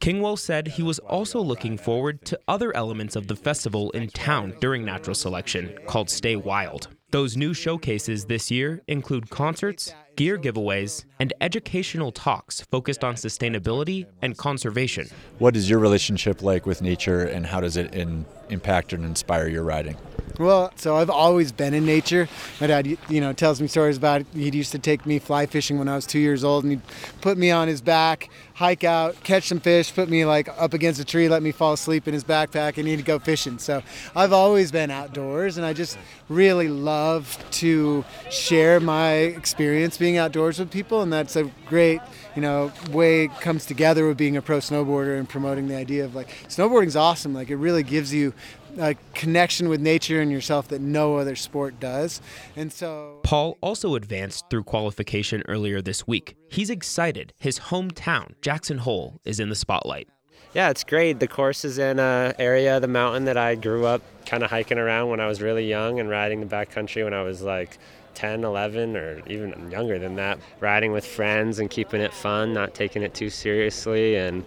Kingwill 0.00 0.38
said 0.38 0.66
he 0.68 0.82
was 0.82 0.98
also 1.00 1.40
looking 1.40 1.76
forward 1.76 2.24
to 2.26 2.38
other 2.48 2.74
elements 2.74 3.16
of 3.16 3.26
the 3.26 3.36
festival 3.36 3.90
in 3.90 4.08
town 4.08 4.54
during 4.60 4.84
natural 4.84 5.14
selection 5.14 5.78
called 5.86 6.08
Stay 6.08 6.36
Wild. 6.36 6.88
Those 7.10 7.36
new 7.36 7.52
showcases 7.54 8.26
this 8.26 8.52
year 8.52 8.82
include 8.86 9.30
concerts, 9.30 9.92
gear 10.14 10.38
giveaways, 10.38 11.06
and 11.18 11.32
educational 11.40 12.12
talks 12.12 12.60
focused 12.60 13.02
on 13.02 13.16
sustainability 13.16 14.06
and 14.22 14.38
conservation. 14.38 15.08
What 15.40 15.56
is 15.56 15.68
your 15.68 15.80
relationship 15.80 16.40
like 16.40 16.66
with 16.66 16.82
nature, 16.82 17.24
and 17.24 17.44
how 17.44 17.60
does 17.60 17.76
it 17.76 17.92
in, 17.96 18.26
impact 18.48 18.92
and 18.92 19.04
inspire 19.04 19.48
your 19.48 19.64
riding? 19.64 19.96
Well, 20.40 20.72
so 20.76 20.96
I've 20.96 21.10
always 21.10 21.52
been 21.52 21.74
in 21.74 21.84
nature. 21.84 22.26
My 22.62 22.66
dad, 22.66 22.86
you 22.86 23.20
know, 23.20 23.34
tells 23.34 23.60
me 23.60 23.66
stories 23.66 23.98
about 23.98 24.22
it. 24.22 24.26
He 24.32 24.48
used 24.48 24.72
to 24.72 24.78
take 24.78 25.04
me 25.04 25.18
fly 25.18 25.44
fishing 25.44 25.78
when 25.78 25.86
I 25.86 25.94
was 25.94 26.06
two 26.06 26.18
years 26.18 26.44
old, 26.44 26.64
and 26.64 26.72
he'd 26.72 26.82
put 27.20 27.36
me 27.36 27.50
on 27.50 27.68
his 27.68 27.82
back, 27.82 28.30
hike 28.54 28.82
out, 28.82 29.22
catch 29.22 29.48
some 29.48 29.60
fish, 29.60 29.94
put 29.94 30.08
me 30.08 30.24
like 30.24 30.48
up 30.56 30.72
against 30.72 30.98
a 30.98 31.04
tree, 31.04 31.28
let 31.28 31.42
me 31.42 31.52
fall 31.52 31.74
asleep 31.74 32.08
in 32.08 32.14
his 32.14 32.24
backpack, 32.24 32.78
and 32.78 32.88
he'd 32.88 33.04
go 33.04 33.18
fishing. 33.18 33.58
So 33.58 33.82
I've 34.16 34.32
always 34.32 34.72
been 34.72 34.90
outdoors, 34.90 35.58
and 35.58 35.66
I 35.66 35.74
just 35.74 35.98
really 36.30 36.68
love 36.68 37.36
to 37.50 38.02
share 38.30 38.80
my 38.80 39.12
experience 39.12 39.98
being 39.98 40.16
outdoors 40.16 40.58
with 40.58 40.70
people, 40.70 41.02
and 41.02 41.12
that's 41.12 41.36
a 41.36 41.50
great, 41.66 42.00
you 42.34 42.40
know, 42.40 42.72
way 42.92 43.24
it 43.24 43.40
comes 43.42 43.66
together 43.66 44.08
with 44.08 44.16
being 44.16 44.38
a 44.38 44.42
pro 44.42 44.56
snowboarder 44.56 45.18
and 45.18 45.28
promoting 45.28 45.68
the 45.68 45.76
idea 45.76 46.06
of 46.06 46.14
like 46.14 46.28
snowboarding's 46.48 46.96
awesome. 46.96 47.34
Like 47.34 47.50
it 47.50 47.56
really 47.56 47.82
gives 47.82 48.14
you 48.14 48.32
a 48.78 48.94
connection 49.14 49.68
with 49.68 49.80
nature 49.80 50.20
and 50.20 50.30
yourself 50.30 50.68
that 50.68 50.80
no 50.80 51.16
other 51.16 51.36
sport 51.36 51.80
does. 51.80 52.20
And 52.56 52.72
so 52.72 53.20
Paul 53.22 53.58
also 53.60 53.94
advanced 53.94 54.46
through 54.50 54.64
qualification 54.64 55.42
earlier 55.48 55.80
this 55.80 56.06
week. 56.06 56.36
He's 56.48 56.70
excited. 56.70 57.32
His 57.38 57.58
hometown, 57.58 58.34
Jackson 58.42 58.78
Hole, 58.78 59.20
is 59.24 59.40
in 59.40 59.48
the 59.48 59.54
spotlight. 59.54 60.08
Yeah, 60.52 60.70
it's 60.70 60.82
great. 60.82 61.20
The 61.20 61.28
course 61.28 61.64
is 61.64 61.78
in 61.78 62.00
an 62.00 62.34
area 62.38 62.76
of 62.76 62.82
the 62.82 62.88
mountain 62.88 63.24
that 63.26 63.36
I 63.36 63.54
grew 63.54 63.86
up 63.86 64.02
kind 64.26 64.42
of 64.42 64.50
hiking 64.50 64.78
around 64.78 65.08
when 65.08 65.20
I 65.20 65.28
was 65.28 65.40
really 65.40 65.68
young 65.68 66.00
and 66.00 66.10
riding 66.10 66.40
the 66.40 66.46
backcountry 66.46 67.04
when 67.04 67.14
I 67.14 67.22
was 67.22 67.40
like 67.40 67.78
10, 68.14 68.42
11, 68.42 68.96
or 68.96 69.22
even 69.28 69.70
younger 69.70 69.98
than 70.00 70.16
that. 70.16 70.40
Riding 70.58 70.90
with 70.90 71.06
friends 71.06 71.60
and 71.60 71.70
keeping 71.70 72.00
it 72.00 72.12
fun, 72.12 72.52
not 72.52 72.74
taking 72.74 73.02
it 73.02 73.14
too 73.14 73.30
seriously, 73.30 74.16
and 74.16 74.44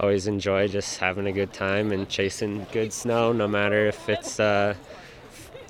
always 0.00 0.26
enjoy 0.26 0.68
just 0.68 0.98
having 0.98 1.26
a 1.26 1.32
good 1.32 1.52
time 1.52 1.92
and 1.92 2.08
chasing 2.08 2.66
good 2.72 2.92
snow, 2.92 3.32
no 3.32 3.48
matter 3.48 3.86
if 3.86 4.08
it's 4.08 4.38
uh, 4.38 4.74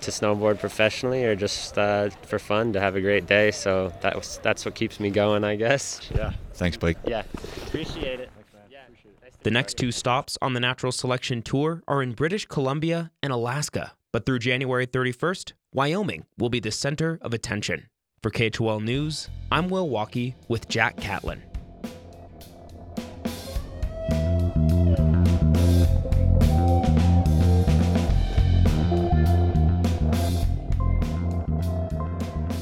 to 0.00 0.10
snowboard 0.10 0.58
professionally 0.58 1.24
or 1.24 1.34
just 1.34 1.76
uh, 1.78 2.10
for 2.22 2.38
fun 2.38 2.72
to 2.72 2.80
have 2.80 2.96
a 2.96 3.00
great 3.00 3.26
day. 3.26 3.50
So 3.50 3.92
that 4.02 4.16
was, 4.16 4.38
that's 4.42 4.64
what 4.64 4.74
keeps 4.74 5.00
me 5.00 5.10
going, 5.10 5.44
I 5.44 5.56
guess. 5.56 6.08
Yeah. 6.14 6.32
Thanks, 6.54 6.76
Blake. 6.76 6.96
Yeah, 7.06 7.22
appreciate 7.66 8.20
it. 8.20 8.30
The 9.42 9.52
next 9.52 9.76
two 9.76 9.92
stops 9.92 10.36
on 10.42 10.54
the 10.54 10.60
natural 10.60 10.90
selection 10.90 11.40
tour 11.40 11.80
are 11.86 12.02
in 12.02 12.14
British 12.14 12.46
Columbia 12.46 13.12
and 13.22 13.32
Alaska. 13.32 13.92
But 14.12 14.26
through 14.26 14.40
January 14.40 14.88
31st, 14.88 15.52
Wyoming 15.72 16.24
will 16.36 16.48
be 16.48 16.58
the 16.58 16.72
center 16.72 17.20
of 17.22 17.32
attention. 17.32 17.86
For 18.22 18.30
KHOL 18.32 18.80
News, 18.80 19.28
I'm 19.52 19.68
Will 19.68 19.88
Walkey 19.88 20.34
with 20.48 20.68
Jack 20.68 20.96
Catlin. 20.96 21.42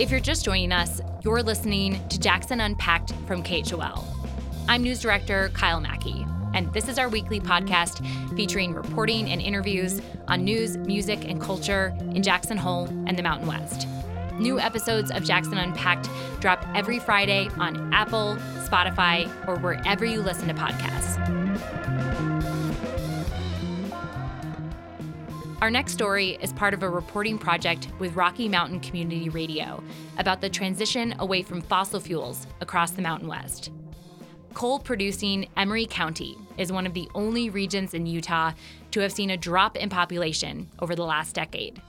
If 0.05 0.11
you're 0.11 0.21
just 0.21 0.45
joining 0.45 0.71
us, 0.71 1.01
you're 1.23 1.43
listening 1.43 1.99
to 2.11 2.21
Jackson 2.21 2.61
Unpacked 2.61 3.15
from 3.27 3.43
KHOL. 3.43 4.05
I'm 4.69 4.83
News 4.83 5.01
Director 5.01 5.51
Kyle 5.55 5.81
Mackey, 5.81 6.27
and 6.53 6.71
this 6.75 6.91
is 6.91 6.99
our 6.99 7.09
weekly 7.09 7.41
podcast 7.41 8.07
featuring 8.37 8.75
reporting 8.75 9.31
and 9.31 9.41
interviews 9.41 10.03
on 10.29 10.45
news, 10.45 10.77
music, 10.77 11.25
and 11.25 11.41
culture 11.41 11.97
in 12.01 12.23
Jackson 12.23 12.59
Hole 12.59 12.85
and 13.07 13.19
the 13.19 13.23
Mountain 13.23 13.49
West. 13.49 13.89
New 14.35 14.61
episodes 14.61 15.11
of 15.11 15.25
Jackson 15.25 15.57
Unpacked 15.57 16.11
drop 16.39 16.67
every 16.75 16.99
Friday 16.99 17.49
on 17.59 17.91
Apple, 17.95 18.37
Spotify, 18.59 19.27
or 19.49 19.57
wherever 19.57 20.05
you 20.05 20.21
listen 20.21 20.49
to 20.49 20.55
podcasts. 20.55 22.14
Our 25.65 25.71
next 25.71 25.95
story 25.95 26.37
is 26.43 26.53
part 26.53 26.75
of 26.75 26.83
a 26.83 26.91
reporting 26.91 27.39
project 27.39 27.89
with 27.99 28.15
Rocky 28.15 28.51
Mountain 28.51 28.81
Community 28.81 29.31
Radio 29.31 29.83
about 30.19 30.43
the 30.43 30.51
transition 30.51 31.15
away 31.21 31.41
from 31.41 31.63
fossil 31.63 32.01
fuels 32.01 32.47
across 32.61 32.91
the 32.91 33.01
Mountain 33.01 33.29
West. 33.29 33.71
Coal 34.53 34.79
producing 34.79 35.49
Emery 35.57 35.87
County 35.87 36.37
is 36.59 36.71
one 36.71 36.87
of 36.87 36.93
the 36.93 37.09
only 37.15 37.49
regions 37.49 37.95
in 37.95 38.05
Utah 38.05 38.53
to 38.91 39.01
have 39.01 39.11
seen 39.11 39.31
a 39.31 39.39
drop 39.39 39.79
in 39.79 39.89
population 39.89 40.69
over 40.81 40.95
the 40.95 41.03
last 41.03 41.35
decade. 41.35 41.81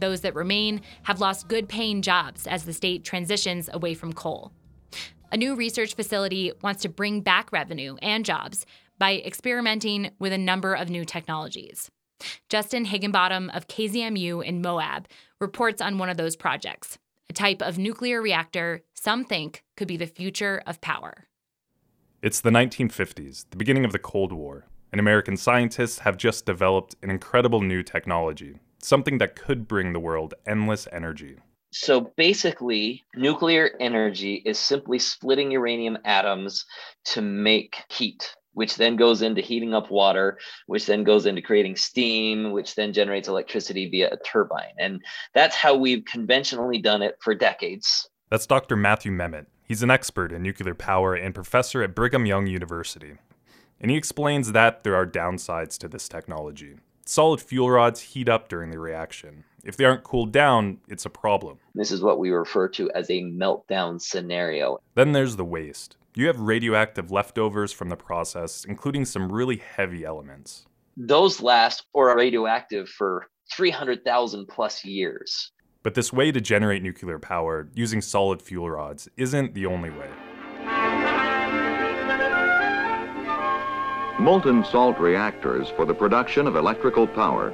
Those 0.00 0.22
that 0.22 0.34
remain 0.34 0.80
have 1.04 1.20
lost 1.20 1.46
good 1.46 1.68
paying 1.68 2.02
jobs 2.02 2.48
as 2.48 2.64
the 2.64 2.72
state 2.72 3.04
transitions 3.04 3.70
away 3.72 3.94
from 3.94 4.14
coal. 4.14 4.50
A 5.30 5.36
new 5.36 5.54
research 5.54 5.94
facility 5.94 6.50
wants 6.60 6.82
to 6.82 6.88
bring 6.88 7.20
back 7.20 7.52
revenue 7.52 7.94
and 8.02 8.24
jobs 8.24 8.66
by 8.98 9.18
experimenting 9.18 10.10
with 10.18 10.32
a 10.32 10.38
number 10.38 10.74
of 10.74 10.90
new 10.90 11.04
technologies. 11.04 11.88
Justin 12.48 12.84
Higginbottom 12.84 13.50
of 13.50 13.68
KZMU 13.68 14.44
in 14.44 14.62
Moab 14.62 15.08
reports 15.40 15.82
on 15.82 15.98
one 15.98 16.08
of 16.08 16.16
those 16.16 16.36
projects, 16.36 16.98
a 17.28 17.32
type 17.32 17.62
of 17.62 17.78
nuclear 17.78 18.22
reactor 18.22 18.82
some 18.94 19.24
think 19.24 19.62
could 19.76 19.88
be 19.88 19.96
the 19.96 20.06
future 20.06 20.62
of 20.66 20.80
power. 20.80 21.26
It's 22.22 22.40
the 22.40 22.50
1950s, 22.50 23.46
the 23.50 23.56
beginning 23.56 23.84
of 23.84 23.92
the 23.92 23.98
Cold 23.98 24.32
War, 24.32 24.66
and 24.90 24.98
American 24.98 25.36
scientists 25.36 26.00
have 26.00 26.16
just 26.16 26.46
developed 26.46 26.96
an 27.02 27.10
incredible 27.10 27.60
new 27.60 27.82
technology, 27.82 28.58
something 28.82 29.18
that 29.18 29.36
could 29.36 29.68
bring 29.68 29.92
the 29.92 30.00
world 30.00 30.34
endless 30.46 30.88
energy. 30.92 31.36
So 31.72 32.12
basically, 32.16 33.04
nuclear 33.14 33.70
energy 33.80 34.42
is 34.46 34.58
simply 34.58 34.98
splitting 34.98 35.50
uranium 35.50 35.98
atoms 36.04 36.64
to 37.06 37.20
make 37.20 37.76
heat 37.90 38.34
which 38.56 38.76
then 38.76 38.96
goes 38.96 39.20
into 39.20 39.42
heating 39.42 39.74
up 39.74 39.90
water, 39.90 40.38
which 40.66 40.86
then 40.86 41.04
goes 41.04 41.26
into 41.26 41.42
creating 41.42 41.76
steam, 41.76 42.52
which 42.52 42.74
then 42.74 42.90
generates 42.90 43.28
electricity 43.28 43.86
via 43.90 44.08
a 44.10 44.16
turbine. 44.24 44.72
And 44.78 45.02
that's 45.34 45.54
how 45.54 45.76
we've 45.76 46.02
conventionally 46.06 46.78
done 46.78 47.02
it 47.02 47.18
for 47.20 47.34
decades. 47.34 48.08
That's 48.30 48.46
Dr. 48.46 48.74
Matthew 48.74 49.12
Memmott. 49.12 49.44
He's 49.62 49.82
an 49.82 49.90
expert 49.90 50.32
in 50.32 50.42
nuclear 50.42 50.74
power 50.74 51.14
and 51.14 51.34
professor 51.34 51.82
at 51.82 51.94
Brigham 51.94 52.24
Young 52.24 52.46
University. 52.46 53.18
And 53.78 53.90
he 53.90 53.96
explains 53.98 54.52
that 54.52 54.84
there 54.84 54.96
are 54.96 55.06
downsides 55.06 55.76
to 55.78 55.88
this 55.88 56.08
technology. 56.08 56.76
Solid 57.04 57.42
fuel 57.42 57.70
rods 57.70 58.00
heat 58.00 58.26
up 58.26 58.48
during 58.48 58.70
the 58.70 58.78
reaction. 58.78 59.44
If 59.64 59.76
they 59.76 59.84
aren't 59.84 60.02
cooled 60.02 60.32
down, 60.32 60.78
it's 60.88 61.04
a 61.04 61.10
problem. 61.10 61.58
This 61.74 61.90
is 61.90 62.00
what 62.00 62.18
we 62.18 62.30
refer 62.30 62.68
to 62.68 62.90
as 62.92 63.10
a 63.10 63.20
meltdown 63.20 64.00
scenario. 64.00 64.78
Then 64.94 65.12
there's 65.12 65.36
the 65.36 65.44
waste. 65.44 65.98
You 66.18 66.28
have 66.28 66.40
radioactive 66.40 67.10
leftovers 67.10 67.74
from 67.74 67.90
the 67.90 67.96
process, 67.96 68.64
including 68.64 69.04
some 69.04 69.30
really 69.30 69.58
heavy 69.58 70.02
elements. 70.02 70.64
Those 70.96 71.42
last 71.42 71.84
or 71.92 72.08
are 72.08 72.16
radioactive 72.16 72.88
for 72.88 73.26
300,000 73.52 74.46
plus 74.48 74.82
years. 74.82 75.52
But 75.82 75.92
this 75.92 76.14
way 76.14 76.32
to 76.32 76.40
generate 76.40 76.82
nuclear 76.82 77.18
power 77.18 77.68
using 77.74 78.00
solid 78.00 78.40
fuel 78.40 78.70
rods 78.70 79.10
isn't 79.18 79.52
the 79.52 79.66
only 79.66 79.90
way. 79.90 80.08
Molten 84.18 84.64
salt 84.64 84.98
reactors 84.98 85.68
for 85.76 85.84
the 85.84 85.92
production 85.92 86.46
of 86.46 86.56
electrical 86.56 87.06
power 87.06 87.50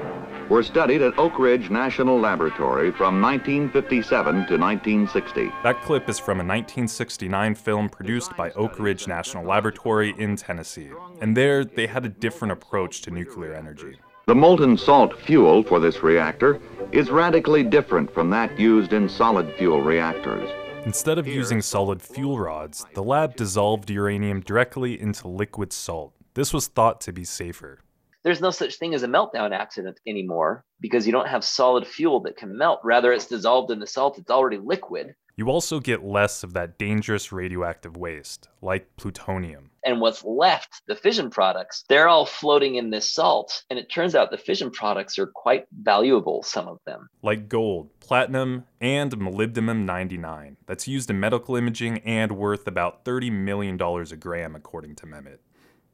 were 0.52 0.62
studied 0.62 1.00
at 1.00 1.18
Oak 1.18 1.38
Ridge 1.38 1.70
National 1.70 2.20
Laboratory 2.20 2.92
from 2.92 3.22
1957 3.22 4.34
to 4.34 4.58
1960. 4.58 5.50
That 5.62 5.80
clip 5.80 6.10
is 6.10 6.18
from 6.18 6.40
a 6.40 6.44
1969 6.44 7.54
film 7.54 7.88
produced 7.88 8.36
by 8.36 8.50
Oak 8.50 8.78
Ridge 8.78 9.08
National 9.08 9.46
Laboratory 9.46 10.14
in 10.18 10.36
Tennessee. 10.36 10.90
And 11.22 11.34
there, 11.34 11.64
they 11.64 11.86
had 11.86 12.04
a 12.04 12.10
different 12.10 12.52
approach 12.52 13.00
to 13.00 13.10
nuclear 13.10 13.54
energy. 13.54 13.96
The 14.26 14.34
molten 14.34 14.76
salt 14.76 15.18
fuel 15.18 15.62
for 15.62 15.80
this 15.80 16.02
reactor 16.02 16.60
is 16.92 17.10
radically 17.10 17.62
different 17.62 18.12
from 18.12 18.28
that 18.28 18.60
used 18.60 18.92
in 18.92 19.08
solid 19.08 19.54
fuel 19.56 19.80
reactors. 19.80 20.50
Instead 20.84 21.16
of 21.16 21.26
using 21.26 21.62
solid 21.62 22.02
fuel 22.02 22.38
rods, 22.38 22.84
the 22.92 23.02
lab 23.02 23.36
dissolved 23.36 23.88
uranium 23.88 24.40
directly 24.40 25.00
into 25.00 25.28
liquid 25.28 25.72
salt. 25.72 26.12
This 26.34 26.52
was 26.52 26.66
thought 26.66 27.00
to 27.00 27.12
be 27.12 27.24
safer. 27.24 27.78
There's 28.24 28.40
no 28.40 28.50
such 28.50 28.76
thing 28.76 28.94
as 28.94 29.02
a 29.02 29.08
meltdown 29.08 29.52
accident 29.52 29.98
anymore 30.06 30.64
because 30.80 31.06
you 31.06 31.12
don't 31.12 31.28
have 31.28 31.44
solid 31.44 31.86
fuel 31.86 32.20
that 32.20 32.36
can 32.36 32.56
melt. 32.56 32.80
Rather, 32.84 33.12
it's 33.12 33.26
dissolved 33.26 33.72
in 33.72 33.80
the 33.80 33.86
salt, 33.86 34.18
it's 34.18 34.30
already 34.30 34.58
liquid. 34.58 35.14
You 35.34 35.48
also 35.48 35.80
get 35.80 36.04
less 36.04 36.44
of 36.44 36.52
that 36.52 36.78
dangerous 36.78 37.32
radioactive 37.32 37.96
waste, 37.96 38.48
like 38.60 38.96
plutonium. 38.96 39.70
And 39.84 40.00
what's 40.00 40.22
left, 40.22 40.82
the 40.86 40.94
fission 40.94 41.30
products, 41.30 41.84
they're 41.88 42.06
all 42.06 42.26
floating 42.26 42.74
in 42.74 42.90
this 42.90 43.08
salt. 43.08 43.64
And 43.70 43.78
it 43.78 43.90
turns 43.90 44.14
out 44.14 44.30
the 44.30 44.36
fission 44.36 44.70
products 44.70 45.18
are 45.18 45.26
quite 45.26 45.64
valuable, 45.72 46.42
some 46.42 46.68
of 46.68 46.78
them. 46.84 47.08
Like 47.22 47.48
gold, 47.48 47.88
platinum, 47.98 48.64
and 48.80 49.10
molybdenum 49.16 49.84
99, 49.84 50.58
that's 50.66 50.86
used 50.86 51.08
in 51.08 51.18
medical 51.18 51.56
imaging 51.56 51.98
and 51.98 52.32
worth 52.32 52.68
about 52.68 53.04
$30 53.04 53.32
million 53.32 53.80
a 53.80 54.16
gram, 54.16 54.54
according 54.54 54.96
to 54.96 55.06
Memmott. 55.06 55.38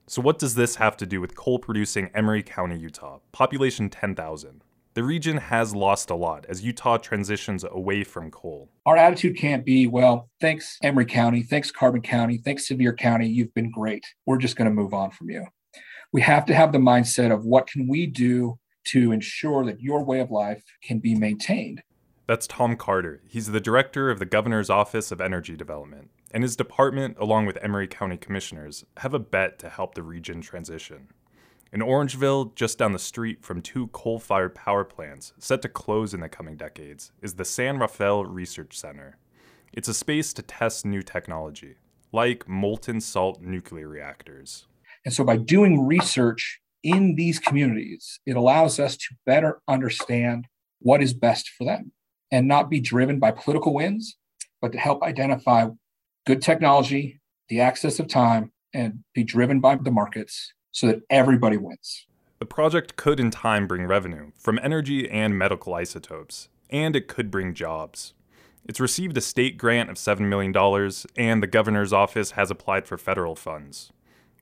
So, 0.08 0.22
what 0.22 0.38
does 0.38 0.54
this 0.54 0.76
have 0.76 0.96
to 0.96 1.06
do 1.06 1.20
with 1.20 1.36
coal 1.36 1.58
producing 1.58 2.08
Emery 2.14 2.42
County, 2.42 2.78
Utah? 2.78 3.18
Population 3.30 3.90
10,000. 3.90 4.64
the 4.94 5.02
region 5.04 5.36
has 5.36 5.74
lost 5.74 6.08
a 6.10 6.14
lot 6.14 6.44
as 6.48 6.64
Utah 6.64 6.96
transitions 6.96 7.62
away 7.62 8.02
from 8.02 8.30
coal. 8.30 8.70
Our 8.86 8.96
attitude 8.96 9.36
can't 9.36 9.64
be, 9.64 9.86
well, 9.86 10.28
thanks 10.40 10.78
Emery 10.82 11.04
County, 11.04 11.42
thanks 11.42 11.70
Carbon 11.70 12.00
County, 12.00 12.38
thanks 12.38 12.66
Sevier 12.66 12.94
County, 12.94 13.28
you've 13.28 13.52
been 13.54 13.70
great. 13.70 14.04
We're 14.26 14.38
just 14.38 14.56
going 14.56 14.68
to 14.68 14.74
move 14.74 14.94
on 14.94 15.10
from 15.10 15.30
you. 15.30 15.44
We 16.12 16.22
have 16.22 16.46
to 16.46 16.54
have 16.54 16.72
the 16.72 16.78
mindset 16.78 17.32
of 17.32 17.44
what 17.44 17.66
can 17.68 17.86
we 17.86 18.06
do 18.06 18.58
to 18.86 19.12
ensure 19.12 19.64
that 19.66 19.80
your 19.80 20.02
way 20.04 20.20
of 20.20 20.30
life 20.30 20.64
can 20.82 20.98
be 20.98 21.14
maintained. 21.14 21.82
That's 22.26 22.46
Tom 22.46 22.76
Carter. 22.76 23.22
He's 23.28 23.46
the 23.52 23.60
director 23.60 24.10
of 24.10 24.18
the 24.18 24.26
Governor's 24.26 24.70
Office 24.70 25.12
of 25.12 25.20
Energy 25.20 25.54
Development, 25.56 26.10
and 26.30 26.42
his 26.42 26.56
department, 26.56 27.16
along 27.18 27.46
with 27.46 27.58
Emery 27.62 27.88
County 27.88 28.16
commissioners, 28.16 28.84
have 28.98 29.14
a 29.14 29.18
bet 29.18 29.58
to 29.60 29.68
help 29.68 29.94
the 29.94 30.02
region 30.02 30.40
transition. 30.40 31.08
In 31.72 31.80
Orangeville, 31.80 32.54
just 32.54 32.78
down 32.78 32.92
the 32.92 32.98
street 32.98 33.44
from 33.44 33.60
two 33.60 33.88
coal 33.88 34.18
fired 34.18 34.54
power 34.54 34.84
plants 34.84 35.32
set 35.38 35.60
to 35.62 35.68
close 35.68 36.14
in 36.14 36.20
the 36.20 36.28
coming 36.28 36.56
decades, 36.56 37.12
is 37.20 37.34
the 37.34 37.44
San 37.44 37.78
Rafael 37.78 38.24
Research 38.24 38.78
Center. 38.78 39.18
It's 39.72 39.88
a 39.88 39.94
space 39.94 40.32
to 40.34 40.42
test 40.42 40.86
new 40.86 41.02
technology, 41.02 41.76
like 42.10 42.48
molten 42.48 43.00
salt 43.00 43.42
nuclear 43.42 43.86
reactors. 43.86 44.66
And 45.04 45.12
so, 45.12 45.24
by 45.24 45.36
doing 45.36 45.86
research 45.86 46.60
in 46.82 47.16
these 47.16 47.38
communities, 47.38 48.20
it 48.24 48.36
allows 48.36 48.78
us 48.78 48.96
to 48.96 49.14
better 49.26 49.60
understand 49.68 50.46
what 50.80 51.02
is 51.02 51.12
best 51.12 51.50
for 51.50 51.64
them 51.64 51.92
and 52.32 52.48
not 52.48 52.70
be 52.70 52.80
driven 52.80 53.18
by 53.18 53.30
political 53.30 53.74
wins, 53.74 54.16
but 54.62 54.72
to 54.72 54.78
help 54.78 55.02
identify 55.02 55.68
good 56.28 56.42
technology, 56.42 57.18
the 57.48 57.58
access 57.58 57.98
of 57.98 58.06
time, 58.06 58.52
and 58.74 59.02
be 59.14 59.24
driven 59.24 59.60
by 59.60 59.74
the 59.76 59.90
markets 59.90 60.52
so 60.72 60.86
that 60.86 61.00
everybody 61.08 61.56
wins. 61.56 62.06
The 62.38 62.44
project 62.44 62.96
could 62.96 63.18
in 63.18 63.30
time 63.30 63.66
bring 63.66 63.86
revenue 63.86 64.32
from 64.38 64.60
energy 64.62 65.08
and 65.08 65.38
medical 65.38 65.72
isotopes, 65.72 66.50
and 66.68 66.94
it 66.94 67.08
could 67.08 67.30
bring 67.30 67.54
jobs. 67.54 68.12
It's 68.66 68.78
received 68.78 69.16
a 69.16 69.22
state 69.22 69.56
grant 69.56 69.88
of 69.88 69.96
$7 69.96 70.20
million, 70.20 70.54
and 71.16 71.42
the 71.42 71.46
governor's 71.46 71.94
office 71.94 72.32
has 72.32 72.50
applied 72.50 72.86
for 72.86 72.98
federal 72.98 73.34
funds. 73.34 73.90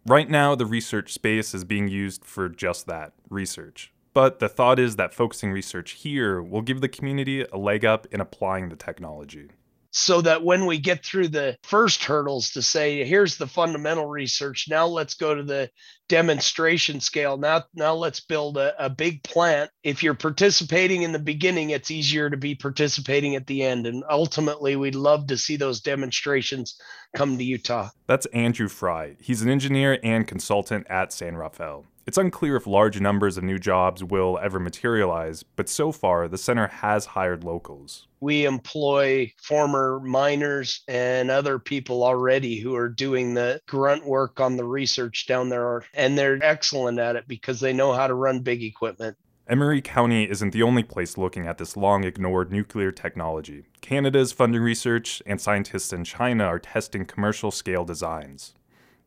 Right 0.04 0.28
now, 0.28 0.56
the 0.56 0.66
research 0.66 1.12
space 1.12 1.54
is 1.54 1.62
being 1.62 1.86
used 1.86 2.24
for 2.24 2.48
just 2.48 2.88
that 2.88 3.12
research. 3.30 3.92
But 4.12 4.40
the 4.40 4.48
thought 4.48 4.80
is 4.80 4.96
that 4.96 5.14
focusing 5.14 5.52
research 5.52 5.92
here 5.92 6.42
will 6.42 6.62
give 6.62 6.80
the 6.80 6.88
community 6.88 7.42
a 7.42 7.56
leg 7.56 7.84
up 7.84 8.08
in 8.10 8.20
applying 8.20 8.70
the 8.70 8.76
technology. 8.76 9.50
So 9.98 10.20
that 10.20 10.44
when 10.44 10.66
we 10.66 10.76
get 10.76 11.02
through 11.02 11.28
the 11.28 11.56
first 11.62 12.04
hurdles 12.04 12.50
to 12.50 12.60
say, 12.60 13.02
here's 13.02 13.38
the 13.38 13.46
fundamental 13.46 14.04
research, 14.04 14.66
now 14.68 14.86
let's 14.86 15.14
go 15.14 15.34
to 15.34 15.42
the 15.42 15.70
demonstration 16.10 17.00
scale. 17.00 17.38
Now, 17.38 17.64
now 17.74 17.94
let's 17.94 18.20
build 18.20 18.58
a, 18.58 18.74
a 18.84 18.90
big 18.90 19.22
plant. 19.22 19.70
If 19.82 20.02
you're 20.02 20.12
participating 20.12 21.00
in 21.00 21.12
the 21.12 21.18
beginning, 21.18 21.70
it's 21.70 21.90
easier 21.90 22.28
to 22.28 22.36
be 22.36 22.54
participating 22.54 23.36
at 23.36 23.46
the 23.46 23.62
end. 23.62 23.86
And 23.86 24.04
ultimately, 24.10 24.76
we'd 24.76 24.94
love 24.94 25.28
to 25.28 25.38
see 25.38 25.56
those 25.56 25.80
demonstrations 25.80 26.78
come 27.16 27.38
to 27.38 27.44
Utah. 27.44 27.88
That's 28.06 28.26
Andrew 28.26 28.68
Fry. 28.68 29.16
He's 29.22 29.40
an 29.40 29.48
engineer 29.48 29.98
and 30.02 30.28
consultant 30.28 30.86
at 30.90 31.10
San 31.10 31.36
Rafael. 31.36 31.86
It's 32.06 32.18
unclear 32.18 32.54
if 32.54 32.68
large 32.68 33.00
numbers 33.00 33.36
of 33.36 33.42
new 33.42 33.58
jobs 33.58 34.04
will 34.04 34.38
ever 34.40 34.60
materialize, 34.60 35.42
but 35.42 35.68
so 35.68 35.90
far, 35.90 36.28
the 36.28 36.38
center 36.38 36.68
has 36.68 37.04
hired 37.04 37.42
locals. 37.42 38.06
We 38.20 38.44
employ 38.44 39.32
former 39.42 39.98
miners 39.98 40.84
and 40.86 41.32
other 41.32 41.58
people 41.58 42.04
already 42.04 42.60
who 42.60 42.76
are 42.76 42.88
doing 42.88 43.34
the 43.34 43.60
grunt 43.66 44.06
work 44.06 44.38
on 44.38 44.56
the 44.56 44.64
research 44.64 45.26
down 45.26 45.48
there, 45.48 45.82
and 45.94 46.16
they're 46.16 46.38
excellent 46.44 47.00
at 47.00 47.16
it 47.16 47.26
because 47.26 47.58
they 47.58 47.72
know 47.72 47.92
how 47.92 48.06
to 48.06 48.14
run 48.14 48.38
big 48.38 48.62
equipment. 48.62 49.16
Emery 49.48 49.80
County 49.80 50.30
isn't 50.30 50.52
the 50.52 50.62
only 50.62 50.84
place 50.84 51.18
looking 51.18 51.48
at 51.48 51.58
this 51.58 51.76
long 51.76 52.04
ignored 52.04 52.52
nuclear 52.52 52.92
technology. 52.92 53.64
Canada 53.80 54.20
is 54.20 54.30
funding 54.30 54.62
research, 54.62 55.20
and 55.26 55.40
scientists 55.40 55.92
in 55.92 56.04
China 56.04 56.44
are 56.44 56.60
testing 56.60 57.04
commercial 57.04 57.50
scale 57.50 57.84
designs. 57.84 58.54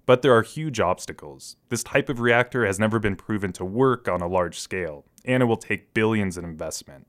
But 0.10 0.24
there 0.24 0.36
are 0.36 0.42
huge 0.42 0.80
obstacles. 0.80 1.56
This 1.70 1.84
type 1.84 2.10
of 2.10 2.20
reactor 2.20 2.66
has 2.66 2.80
never 2.80 2.98
been 2.98 3.16
proven 3.16 3.54
to 3.54 3.64
work 3.64 4.08
on 4.08 4.22
a 4.22 4.28
large 4.28 4.60
scale, 4.60 5.06
and 5.24 5.44
it 5.44 5.46
will 5.46 5.56
take 5.56 5.94
billions 5.94 6.36
in 6.36 6.44
investment. 6.44 7.06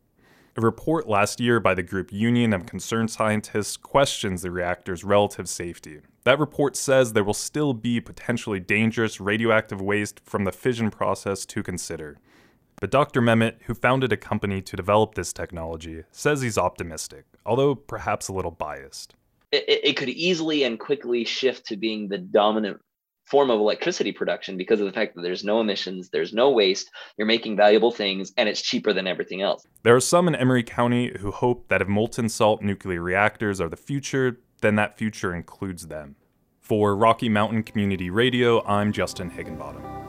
A 0.55 0.61
report 0.61 1.09
last 1.09 1.41
year 1.41 1.61
by 1.61 1.73
the 1.73 1.83
group 1.83 2.13
Union 2.13 2.53
of 2.53 2.67
Concerned 2.67 3.11
Scientists 3.11 3.79
questions 3.79 4.43
the 4.43 4.51
reactor's 4.51 5.03
relative 5.03 5.49
safety. 5.49 6.01
That 6.25 6.39
report 6.39 6.77
says 6.77 7.15
there 7.15 7.25
will 7.25 7.33
still 7.33 7.73
be 7.73 8.03
potentially 8.03 8.61
dangerous 8.61 9.19
radioactive 9.19 9.81
waste 9.81 10.21
from 10.23 10.45
the 10.45 10.53
fission 10.53 10.91
process 10.91 11.47
to 11.47 11.63
consider. 11.63 12.19
But 12.83 12.91
Dr. 12.91 13.23
Memmott, 13.23 13.63
who 13.63 13.73
founded 13.73 14.13
a 14.13 14.19
company 14.19 14.61
to 14.61 14.77
develop 14.77 15.15
this 15.15 15.33
technology, 15.33 16.05
says 16.13 16.43
he's 16.43 16.59
optimistic, 16.59 17.25
although 17.47 17.75
perhaps 17.75 18.29
a 18.29 18.35
little 18.35 18.51
biased. 18.51 19.15
It, 19.53 19.65
it 19.69 19.97
could 19.97 20.11
easily 20.11 20.65
and 20.65 20.79
quickly 20.79 21.25
shift 21.25 21.65
to 21.69 21.79
being 21.79 22.07
the 22.07 22.19
dominant 22.19 22.83
form 23.31 23.51
of 23.51 23.61
electricity 23.61 24.13
production 24.13 24.57
because 24.57 24.81
of 24.81 24.87
the 24.87 24.93
fact 24.93 25.15
that 25.15 25.23
there's 25.23 25.45
no 25.45 25.61
emissions, 25.61 26.11
there's 26.11 26.33
no 26.33 26.51
waste, 26.51 26.91
you're 27.17 27.27
making 27.27 27.57
valuable 27.57 27.93
things, 27.93 28.33
and 28.37 28.49
it's 28.49 28.61
cheaper 28.61 28.93
than 28.93 29.07
everything 29.07 29.41
else. 29.41 29.65
There 29.83 29.95
are 29.95 30.01
some 30.01 30.29
in 30.29 30.35
Emery 30.35 30.63
County 30.63 31.17
who 31.19 31.31
hope 31.31 31.69
that 31.69 31.81
if 31.81 31.89
molten 31.89 32.29
salt 32.29 32.63
nuclear 32.63 33.01
reactors 33.01 33.61
are 33.61 33.69
the 33.69 33.77
future, 33.77 34.41
then 34.61 34.75
that 34.77 34.99
future 34.99 35.35
includes 35.35 35.87
them. 35.87 36.17
For 36.61 36.95
Rocky 36.95 37.29
Mountain 37.29 37.63
Community 37.65 38.11
Radio, 38.11 38.65
I'm 38.67 38.93
Justin 38.93 39.31
Higginbottom. 39.31 40.00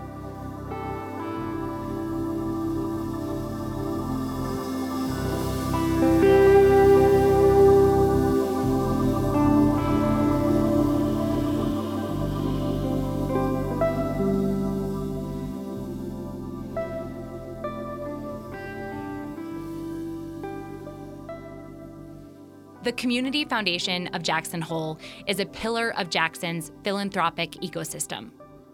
The 22.92 22.98
Community 22.98 23.46
Foundation 23.46 24.08
of 24.08 24.22
Jackson 24.22 24.60
Hole 24.62 25.00
is 25.26 25.40
a 25.40 25.46
pillar 25.46 25.98
of 25.98 26.10
Jackson's 26.10 26.74
philanthropic 26.84 27.52
ecosystem. 27.52 28.32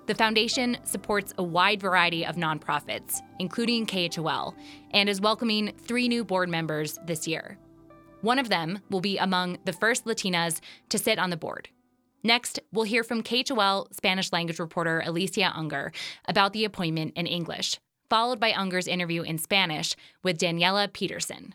The 0.08 0.16
foundation 0.16 0.76
supports 0.86 1.36
a 1.38 1.44
wide 1.44 1.80
variety 1.80 2.26
of 2.26 2.36
nonprofits, 2.36 3.22
including 3.38 3.86
KHOL, 3.86 4.56
and 4.90 5.08
is 5.08 5.22
welcoming 5.22 5.72
three 5.84 6.08
new 6.08 6.26
board 6.26 6.50
members 6.50 6.98
this 7.06 7.28
year. 7.28 7.60
One 8.22 8.40
of 8.40 8.50
them 8.50 8.80
will 8.90 9.02
be 9.02 9.20
among 9.20 9.60
the 9.66 9.74
first 9.74 10.06
Latinas 10.06 10.62
to 10.90 10.98
sit 10.98 11.20
on 11.20 11.30
the 11.30 11.38
board. 11.38 11.70
Next, 12.24 12.60
we'll 12.74 12.86
hear 12.86 13.04
from 13.04 13.22
KHOL 13.22 13.94
Spanish 13.94 14.34
language 14.34 14.58
reporter 14.58 15.04
Alicia 15.06 15.52
Unger 15.56 15.92
about 16.28 16.54
the 16.54 16.66
appointment 16.66 17.14
in 17.16 17.28
English, 17.28 17.80
followed 18.10 18.40
by 18.40 18.52
Unger's 18.54 18.88
interview 18.88 19.22
in 19.22 19.38
Spanish 19.38 19.96
with 20.24 20.40
Daniela 20.40 20.92
Peterson. 20.92 21.54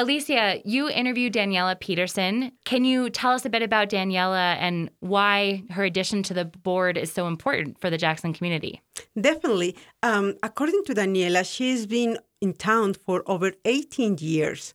Alicia, 0.00 0.62
you 0.64 0.88
interviewed 0.88 1.34
Daniela 1.34 1.78
Peterson. 1.78 2.52
Can 2.64 2.86
you 2.86 3.10
tell 3.10 3.32
us 3.32 3.44
a 3.44 3.50
bit 3.50 3.62
about 3.62 3.90
Daniela 3.90 4.56
and 4.58 4.88
why 5.00 5.62
her 5.68 5.84
addition 5.84 6.22
to 6.22 6.32
the 6.32 6.46
board 6.46 6.96
is 6.96 7.12
so 7.12 7.26
important 7.26 7.78
for 7.78 7.90
the 7.90 7.98
Jackson 7.98 8.32
community? 8.32 8.80
Definitely. 9.20 9.76
Um, 10.02 10.36
according 10.42 10.84
to 10.84 10.94
Daniela, 10.94 11.44
she's 11.44 11.84
been 11.86 12.16
in 12.40 12.54
town 12.54 12.94
for 12.94 13.22
over 13.26 13.52
18 13.66 14.16
years. 14.20 14.72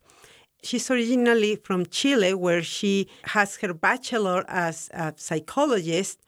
She's 0.62 0.88
originally 0.92 1.56
from 1.56 1.86
Chile, 1.86 2.32
where 2.32 2.62
she 2.62 3.08
has 3.24 3.56
her 3.56 3.74
bachelor 3.74 4.44
as 4.46 4.88
a 4.94 5.12
psychologist, 5.16 6.20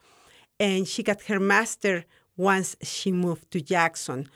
and 0.58 0.88
she 0.88 1.04
got 1.04 1.22
her 1.22 1.38
master 1.38 2.04
once 2.36 2.74
she 2.82 3.12
moved 3.12 3.48
to 3.52 3.60
Jackson. 3.60 4.28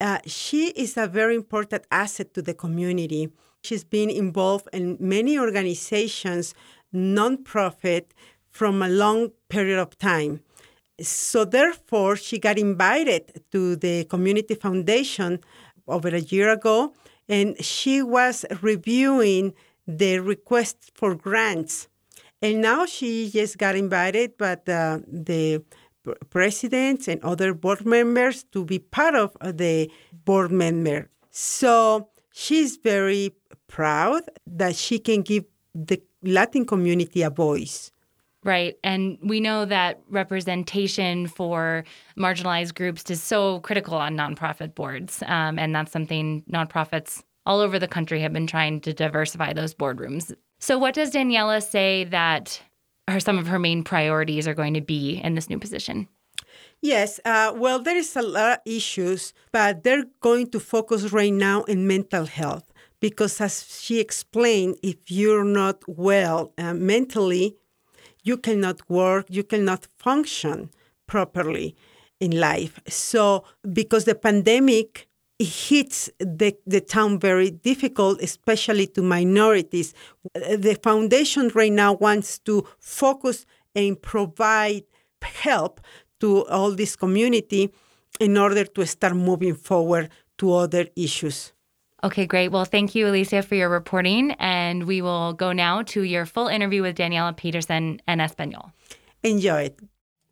Uh, 0.00 0.18
she 0.26 0.70
is 0.70 0.96
a 0.96 1.06
very 1.06 1.36
important 1.36 1.84
asset 1.92 2.34
to 2.34 2.42
the 2.42 2.54
community 2.54 3.28
She's 3.62 3.84
been 3.84 4.10
involved 4.10 4.68
in 4.72 4.96
many 4.98 5.38
organizations, 5.38 6.54
nonprofit, 6.94 8.06
from 8.50 8.82
a 8.82 8.88
long 8.88 9.30
period 9.48 9.78
of 9.78 9.96
time. 9.98 10.40
So, 11.00 11.44
therefore, 11.44 12.16
she 12.16 12.38
got 12.38 12.58
invited 12.58 13.42
to 13.52 13.76
the 13.76 14.04
Community 14.04 14.54
Foundation 14.54 15.40
over 15.86 16.08
a 16.08 16.20
year 16.20 16.50
ago, 16.50 16.94
and 17.28 17.62
she 17.62 18.02
was 18.02 18.44
reviewing 18.60 19.54
the 19.86 20.18
request 20.18 20.90
for 20.94 21.14
grants. 21.14 21.88
And 22.42 22.60
now 22.60 22.86
she 22.86 23.30
just 23.30 23.58
got 23.58 23.76
invited 23.76 24.36
by 24.36 24.52
uh, 24.52 24.56
the, 25.06 25.62
the 26.04 26.16
presidents 26.30 27.08
and 27.08 27.22
other 27.22 27.54
board 27.54 27.84
members 27.84 28.44
to 28.52 28.64
be 28.64 28.78
part 28.78 29.14
of 29.14 29.36
uh, 29.40 29.52
the 29.52 29.90
board 30.24 30.50
member. 30.50 31.08
So 31.30 32.09
she's 32.32 32.76
very 32.76 33.34
proud 33.68 34.22
that 34.46 34.76
she 34.76 34.98
can 34.98 35.22
give 35.22 35.44
the 35.74 36.02
Latin 36.22 36.64
community 36.64 37.22
a 37.22 37.30
voice. 37.30 37.92
Right. 38.42 38.76
And 38.82 39.18
we 39.22 39.38
know 39.38 39.66
that 39.66 40.00
representation 40.08 41.26
for 41.26 41.84
marginalized 42.18 42.74
groups 42.74 43.10
is 43.10 43.22
so 43.22 43.60
critical 43.60 43.96
on 43.96 44.16
nonprofit 44.16 44.74
boards. 44.74 45.22
Um, 45.26 45.58
and 45.58 45.74
that's 45.74 45.92
something 45.92 46.42
nonprofits 46.50 47.22
all 47.44 47.60
over 47.60 47.78
the 47.78 47.88
country 47.88 48.20
have 48.20 48.32
been 48.32 48.46
trying 48.46 48.80
to 48.82 48.92
diversify 48.92 49.52
those 49.52 49.74
boardrooms. 49.74 50.34
So, 50.58 50.78
what 50.78 50.94
does 50.94 51.12
Daniela 51.12 51.62
say 51.62 52.04
that 52.04 52.60
are 53.08 53.20
some 53.20 53.38
of 53.38 53.46
her 53.46 53.58
main 53.58 53.82
priorities 53.82 54.46
are 54.46 54.54
going 54.54 54.74
to 54.74 54.80
be 54.80 55.20
in 55.22 55.34
this 55.34 55.50
new 55.50 55.58
position? 55.58 56.08
Yes, 56.82 57.20
uh, 57.24 57.52
well, 57.54 57.78
there 57.78 57.96
is 57.96 58.16
a 58.16 58.22
lot 58.22 58.52
of 58.52 58.58
issues, 58.64 59.34
but 59.52 59.84
they're 59.84 60.06
going 60.20 60.50
to 60.50 60.60
focus 60.60 61.12
right 61.12 61.32
now 61.32 61.62
in 61.64 61.86
mental 61.86 62.24
health 62.24 62.72
because, 63.00 63.40
as 63.40 63.64
she 63.80 64.00
explained, 64.00 64.76
if 64.82 64.96
you're 65.10 65.44
not 65.44 65.82
well 65.86 66.52
uh, 66.56 66.72
mentally, 66.72 67.56
you 68.24 68.38
cannot 68.38 68.88
work, 68.88 69.26
you 69.28 69.44
cannot 69.44 69.88
function 69.98 70.70
properly 71.06 71.76
in 72.20 72.38
life. 72.40 72.80
So, 72.88 73.44
because 73.72 74.04
the 74.06 74.14
pandemic 74.14 75.08
hits 75.38 76.10
the, 76.18 76.56
the 76.66 76.80
town 76.80 77.18
very 77.18 77.50
difficult, 77.50 78.20
especially 78.22 78.86
to 78.88 79.02
minorities. 79.02 79.94
The 80.34 80.78
foundation 80.82 81.50
right 81.54 81.72
now 81.72 81.94
wants 81.94 82.38
to 82.40 82.66
focus 82.78 83.46
and 83.74 84.00
provide 84.00 84.84
help 85.22 85.80
to 86.20 86.46
all 86.46 86.72
this 86.72 86.96
community 86.96 87.70
in 88.18 88.36
order 88.36 88.64
to 88.64 88.86
start 88.86 89.14
moving 89.14 89.54
forward 89.54 90.10
to 90.38 90.54
other 90.54 90.86
issues. 90.96 91.52
Okay, 92.02 92.26
great. 92.26 92.50
Well, 92.50 92.64
thank 92.64 92.94
you, 92.94 93.08
Alicia, 93.08 93.42
for 93.42 93.56
your 93.56 93.68
reporting. 93.68 94.32
And 94.38 94.84
we 94.84 95.02
will 95.02 95.34
go 95.34 95.52
now 95.52 95.82
to 95.82 96.02
your 96.02 96.24
full 96.24 96.48
interview 96.48 96.82
with 96.82 96.96
Daniela 96.96 97.36
Peterson 97.36 98.00
en 98.08 98.20
Español. 98.20 98.72
Enjoy 99.22 99.64
it. 99.64 99.80